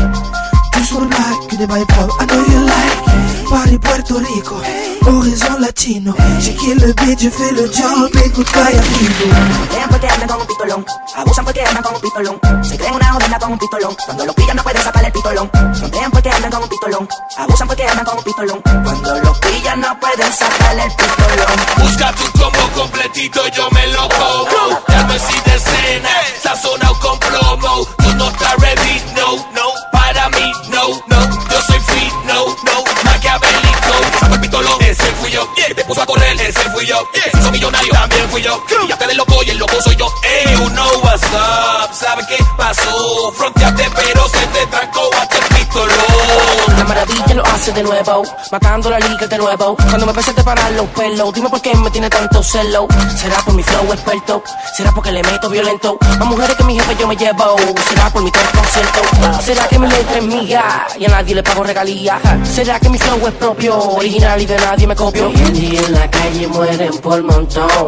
Tu 0.73 0.83
sur 0.85 1.01
le 1.01 1.07
mic, 1.07 1.49
que 1.49 1.55
des 1.57 1.67
bails 1.67 1.85
propres, 1.87 2.17
I 2.21 2.25
know 2.27 2.41
you 2.47 2.65
like. 2.65 3.20
Paris, 3.51 3.79
Puerto 3.79 4.17
Rico, 4.17 4.61
horizon 5.05 5.59
latino. 5.59 6.15
J'ai 6.39 6.55
kill 6.55 6.77
le 6.79 6.93
beat, 6.93 7.19
j'ai 7.19 7.29
fait 7.29 7.51
le 7.51 7.67
job, 7.67 8.09
écoute 8.23 8.47
vaya 8.55 8.81
vivo. 8.81 9.25
Frontean 9.55 9.89
porque 9.89 10.07
andan 10.07 10.27
con 10.29 10.41
un 10.41 10.47
pistolón, 10.47 10.85
abusan 11.17 11.43
porque 11.43 11.61
andan 11.61 11.83
con 11.83 11.95
un 11.95 12.01
pistolón, 12.01 12.39
se 12.63 12.77
creen 12.77 12.95
una 12.95 13.11
jodida 13.11 13.39
con 13.39 13.51
un 13.51 13.59
pistolón, 13.59 13.95
cuando 14.05 14.25
los 14.25 14.35
pillan 14.35 14.55
no 14.55 14.63
pueden 14.63 14.81
sacar 14.81 15.03
el 15.03 15.11
pistolón. 15.11 15.51
Frontean 15.75 16.11
porque 16.11 16.29
andan 16.29 16.51
con 16.51 16.63
un 16.63 16.69
pistolón, 16.69 17.09
abusan 17.37 17.67
porque 17.67 17.83
andan 17.87 18.05
con 18.05 18.17
un 18.17 18.23
pistolón, 18.23 18.61
cuando 18.61 19.19
los 19.19 19.39
pillan 19.39 19.81
no 19.81 19.99
pueden 19.99 20.33
sacar 20.33 20.79
el 20.79 20.91
pistolón. 20.95 21.57
Busca 21.77 22.13
tu 22.13 22.39
combo 22.39 22.69
completito, 22.73 23.47
yo 23.49 23.69
me 23.71 23.85
lo 23.87 24.07
como. 24.07 24.79
Ya 24.87 25.03
no 25.03 25.13
existe 25.13 25.55
escena, 25.55 26.09
sazonado 26.41 26.97
con 26.99 27.19
plomo. 27.19 27.85
Tú 27.97 28.15
no 28.15 28.29
estás 28.29 28.55
ready, 28.61 29.01
no, 29.17 29.35
no. 29.53 30.00
Para 30.13 30.27
mí, 30.27 30.51
no, 30.67 30.89
no. 31.07 31.47
Yo 31.49 31.61
soy 31.61 31.79
free, 31.79 32.11
no, 32.25 32.45
no. 32.45 32.83
Maquiavélico, 33.05 33.93
saco 34.19 34.33
el 34.33 34.41
pistolón, 34.41 34.81
ese 34.83 35.05
fui 35.21 35.31
yo. 35.31 35.47
Que 35.53 35.73
te 35.73 35.85
puso 35.85 36.01
a 36.01 36.05
correr, 36.05 36.35
ese 36.41 36.69
fui 36.71 36.85
yo. 36.85 37.09
Que 37.13 37.37
hizo 37.37 37.49
millonario, 37.49 37.93
también 37.93 38.29
fui 38.29 38.41
yo. 38.41 38.61
Y 38.83 38.87
ya 38.89 38.97
te 38.97 39.07
del 39.07 39.15
loco 39.15 39.41
y 39.41 39.51
el 39.51 39.57
loco 39.57 39.81
soy 39.81 39.95
yo. 39.95 40.13
Ey, 40.23 40.51
you 40.51 40.69
know 40.71 40.99
what's 41.01 41.23
up. 41.31 41.93
¿Sabe 41.93 42.23
qué 42.27 42.43
pasó? 42.57 43.31
Fronteaste, 43.37 43.89
pero 43.95 44.27
se 44.27 44.47
te 44.47 44.67
trancó 44.67 45.09
hasta 45.17 45.37
el 45.37 45.43
La 45.73 46.83
maravilla 46.83 47.33
lo 47.33 47.45
hace 47.45 47.71
de 47.71 47.81
nuevo, 47.81 48.23
matando 48.51 48.89
la 48.89 48.99
liga 48.99 49.25
de 49.25 49.37
nuevo. 49.37 49.77
Cuando 49.77 50.05
me 50.05 50.11
empecé 50.11 50.31
a 50.31 50.43
parar 50.43 50.71
los 50.73 50.87
pelos, 50.87 51.33
dime 51.33 51.49
por 51.49 51.61
qué 51.61 51.73
me 51.75 51.89
tiene 51.89 52.09
tanto 52.09 52.43
celo. 52.43 52.87
Será 53.15 53.37
por 53.37 53.53
mi 53.53 53.63
flow 53.63 53.93
experto, 53.93 54.43
será 54.75 54.91
porque 54.91 55.11
le 55.11 55.23
meto 55.23 55.49
violento. 55.49 55.97
Más 56.01 56.27
mujeres 56.27 56.57
que 56.57 56.63
mi 56.65 56.77
jefe 56.77 56.95
yo 56.99 57.07
me 57.07 57.15
llevo, 57.15 57.55
será 57.87 58.09
por 58.09 58.21
mi 58.21 58.31
tres 58.31 58.49
conciertos. 58.49 59.45
Será 59.45 59.67
que 59.67 59.79
mi 59.79 59.87
letra 59.87 60.17
es 60.17 60.23
mía 60.23 60.87
y 60.99 61.05
a 61.05 61.09
nadie 61.09 61.35
le 61.35 61.43
pago 61.43 61.63
regalía. 61.63 62.19
Será 62.43 62.77
que 62.79 62.89
mi 62.89 62.97
flow 62.97 63.27
es 63.27 63.33
propio, 63.35 63.77
original 63.77 64.41
y 64.41 64.45
de 64.45 64.57
nadie 64.57 64.87
me 64.87 64.95
copio. 64.95 65.27
Hoy 65.27 65.35
en 65.35 65.53
día 65.53 65.81
en 65.81 65.93
la 65.93 66.11
calle 66.11 66.47
mueren 66.47 66.97
por 66.97 67.23
montón. 67.23 67.87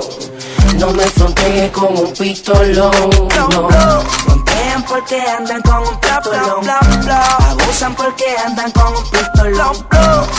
No 0.77 0.91
me 0.91 1.03
frontees 1.03 1.71
con 1.71 1.97
un 1.97 2.13
pistolón, 2.13 3.29
no. 3.49 4.42
Frontean 4.63 4.83
porque 4.83 5.21
andan 5.21 5.61
con 5.61 5.87
un 5.87 5.99
pistolón, 5.99 6.69
abusan 6.69 7.95
porque 7.95 8.35
andan 8.45 8.71
con 8.71 8.95
un 8.95 9.03
pistolón, 9.09 9.87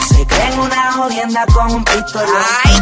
se 0.09 0.27
creen 0.27 0.59
una 0.59 0.93
jodienda 0.93 1.45
con 1.53 1.75
un 1.75 1.85
pistolón, 1.85 2.29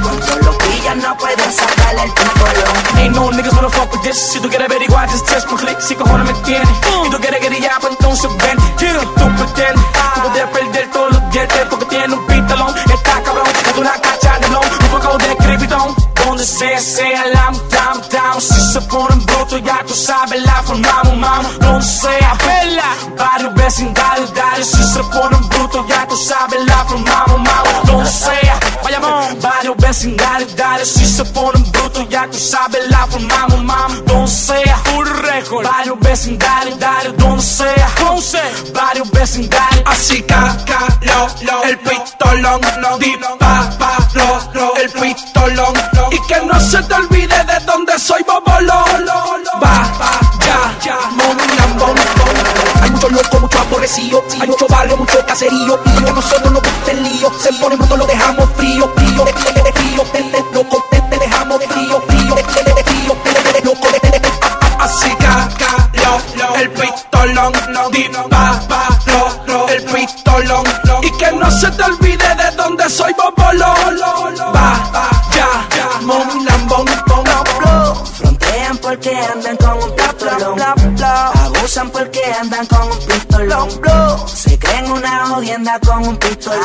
cuando 0.03 0.37
los 0.37 0.57
pillan 0.57 1.01
no 1.01 1.17
pueden 1.17 1.53
sacar 1.53 1.95
el 1.95 2.13
pistolón. 2.13 2.97
Ain't 2.97 3.17
no 3.17 3.31
niggas 3.33 3.53
wanna 3.55 3.71
fuck 3.71 3.93
with 3.93 4.03
this. 4.03 4.17
Si 4.17 4.41
tú 4.41 4.49
quieres 4.49 4.69
averiguar, 4.69 5.09
just 5.11 5.27
test 5.27 5.51
my 5.51 5.57
click. 5.57 5.81
Si 5.81 5.95
cojones 5.97 6.27
me 6.27 6.35
tienes. 6.43 6.69
Y 7.07 7.11
tú 7.11 7.19
quieres 7.19 7.41
guerrillar, 7.41 7.81
pues 7.81 7.93
entonces 7.99 8.31
ven. 8.39 8.59
Que 8.79 8.93
tú 8.93 9.37
pretendes. 9.37 9.85
Tú 10.15 10.21
puedes 10.23 10.47
perder 10.49 10.91
todos 10.93 11.13
los 11.13 11.31
dientes 11.31 11.67
porque 11.71 11.87
tiene 11.87 12.15
un 12.15 12.27
pistolón. 12.27 12.75
Está 12.79 13.23
cabrón, 13.23 13.47
es 13.47 13.79
una 13.79 13.93
cacha 14.01 14.22
crepitón. 16.43 16.43
Donde 16.43 16.47
sea, 16.47 16.81
sea, 16.81 17.27
lam, 17.27 17.55
down, 17.71 18.03
down. 18.11 18.41
Si 18.41 18.61
se 18.73 18.81
ponen 18.83 19.25
bruto, 19.27 19.59
ya 19.59 19.85
tú 19.87 19.95
sabes, 19.95 20.43
la 20.45 20.63
formamos, 20.63 21.17
mamo. 21.17 21.49
Donde 21.61 21.85
sea, 21.85 22.35
vela. 22.47 22.95
Varios 23.17 23.55
vecindarios, 23.55 24.35
dale. 24.35 24.65
Si 24.65 24.83
se 24.83 25.03
ponen 25.05 25.49
bruto, 25.49 25.87
ya 25.87 26.07
tú 26.09 26.17
sabes, 26.17 26.65
la 26.67 26.85
formamos, 26.85 27.39
mamo. 27.39 27.83
Donde 27.87 28.11
sea, 28.11 28.33
vayamos. 28.35 28.72
Varios 29.41 29.77
vecindarios, 29.77 30.57
dale. 30.57 30.85
Si 30.85 31.07
se 31.07 31.25
ponen 31.27 31.71
bruto, 31.71 32.09
ya 32.09 32.29
tú 32.29 32.39
sabes, 32.39 32.89
la 32.91 33.07
formamos, 33.07 33.63
mamo. 33.63 33.95
Donde 34.07 34.31
sea, 34.31 34.77
full 34.85 35.07
record. 35.07 35.67
Varios 35.67 35.99
vecindarios, 36.01 36.79
dale. 36.79 37.13
Donde 37.13 37.43
sea, 37.43 37.89
Ponce. 37.99 38.43
Varios 38.75 39.11
vecindarios. 39.11 39.83
Así 39.87 40.23
que, 40.23 40.35
lo, 40.35 41.29
lo, 41.43 41.65
el 41.65 41.79
pistolón, 41.79 42.61
disparo, 42.99 44.75
el 44.77 44.91
pistolón. 44.91 45.75
Y 46.11 46.27
que 46.27 46.41
no 46.47 46.61
se 46.61 46.83
te 46.83 46.95
olvide 46.95 47.45
de 47.45 47.65
dónde 47.65 47.99
soy, 47.99 48.23
bobolón. 48.25 49.07
Va, 49.63 49.93
va, 50.01 50.21
ya, 50.41 50.79
ya, 50.85 50.99
mon, 51.11 51.37
lambón, 51.57 51.97
mucho 52.93 53.09
loco, 53.09 53.41
mucho 53.41 53.59
aborrecido. 53.59 54.25
Hay 54.41 54.49
mucho 54.49 54.67
barrio, 54.69 54.97
mucho 54.97 55.25
caserío. 55.27 55.79
Y 55.85 56.09
a 56.09 56.13
nosotros 56.13 56.53
nos 56.53 56.63
gusta 56.63 56.91
el 56.91 57.03
lío. 57.03 57.31
Se 57.41 57.53
pone 57.55 57.77
bruto, 57.77 57.97
lo 57.97 58.07
dejamos 58.07 58.49
frío, 58.57 58.93
frío, 58.95 59.25
de 59.25 59.33
de 59.33 59.73
frío, 59.73 60.05
de 60.13 60.45
loco, 60.53 60.85
te 60.91 61.19
dejamos 61.19 61.59
de 61.61 61.69
frío, 61.69 62.01
frío, 62.07 62.35
de 62.35 62.45
frío, 62.45 62.75
de 62.75 62.85
frío, 62.85 63.17
de 63.53 63.61
loco, 63.65 63.89
de 63.91 64.23
Así 64.79 65.11
cacalo, 65.17 66.57
el 66.57 66.71
pistolón, 66.71 67.53
disparo, 67.93 69.69
el 69.69 69.85
pistolón. 69.85 70.65
Y 71.03 71.11
que 71.19 71.33
no 71.33 71.51
se 71.51 71.71
te 71.71 71.85
olvide 71.85 72.35
de 72.35 72.51
dónde 72.57 72.91
soy, 72.91 73.13
bobolón. 73.15 74.37
Va, 74.55 75.21
ya, 75.33 75.69
ya, 75.77 76.01
mon, 76.01 76.45
lambón, 76.45 76.87
Frontean 78.17 78.77
porque 78.79 79.17
andan 79.17 79.57
con 79.57 79.83
un 79.83 79.97
tablón. 79.97 80.92
Abusan 81.73 81.91
porque 81.91 82.21
andan 82.39 82.67
con 82.67 82.83
un 82.83 82.99
pistolón. 82.99 83.71
Se 84.29 84.59
creen 84.59 84.93
una 84.93 85.27
jodienda 85.29 85.81
con 85.81 86.07
un 86.07 86.19
pistolón. 86.19 86.61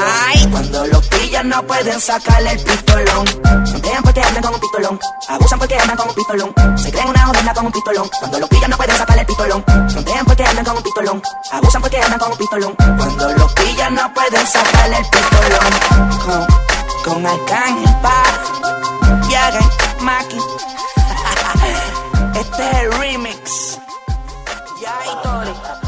Cuando 0.51 0.85
los 0.87 1.07
pillan 1.07 1.47
no 1.47 1.65
pueden 1.65 2.01
sacarle 2.01 2.51
el 2.51 2.59
pistolón. 2.59 3.25
Frontean 3.67 4.03
porque 4.03 4.21
andan 4.21 4.43
con 4.43 4.53
un 4.55 4.59
pistolón. 4.59 4.99
Abusan 5.29 5.59
porque 5.59 5.77
andan 5.77 5.95
con 5.95 6.09
un 6.09 6.13
pistolón. 6.13 6.53
Se 6.77 6.91
creen 6.91 7.07
una 7.07 7.25
jodienda 7.25 7.53
con 7.53 7.67
un 7.67 7.71
pistolón. 7.71 8.09
Cuando 8.19 8.37
los 8.39 8.49
pillan 8.49 8.69
no 8.69 8.75
pueden 8.75 8.97
sacarle 8.97 9.21
el 9.21 9.27
pistolón. 9.27 9.63
Frontean 9.89 10.25
porque 10.25 10.43
andan 10.43 10.65
con 10.65 10.75
un 10.75 10.83
pistolón. 10.83 11.21
Abusan 11.53 11.81
porque 11.81 12.01
andan 12.01 12.19
con 12.19 12.31
un 12.33 12.37
pistolón. 12.37 12.75
Cuando 12.75 13.31
los 13.31 13.53
pillan 13.53 13.95
no 13.95 14.13
pueden 14.13 14.45
sacarle 14.45 14.97
el 14.97 15.05
pistolón. 15.05 16.19
Con, 16.25 16.45
con 17.13 17.25
Arcángel 17.25 17.95
Pa. 18.01 18.23
Yagan, 19.29 19.69
Maki. 20.01 20.37
Este 22.37 22.69
es 22.69 22.77
el 22.77 22.91
remix. 22.99 23.66
Thank 25.63 25.83
you. 25.83 25.86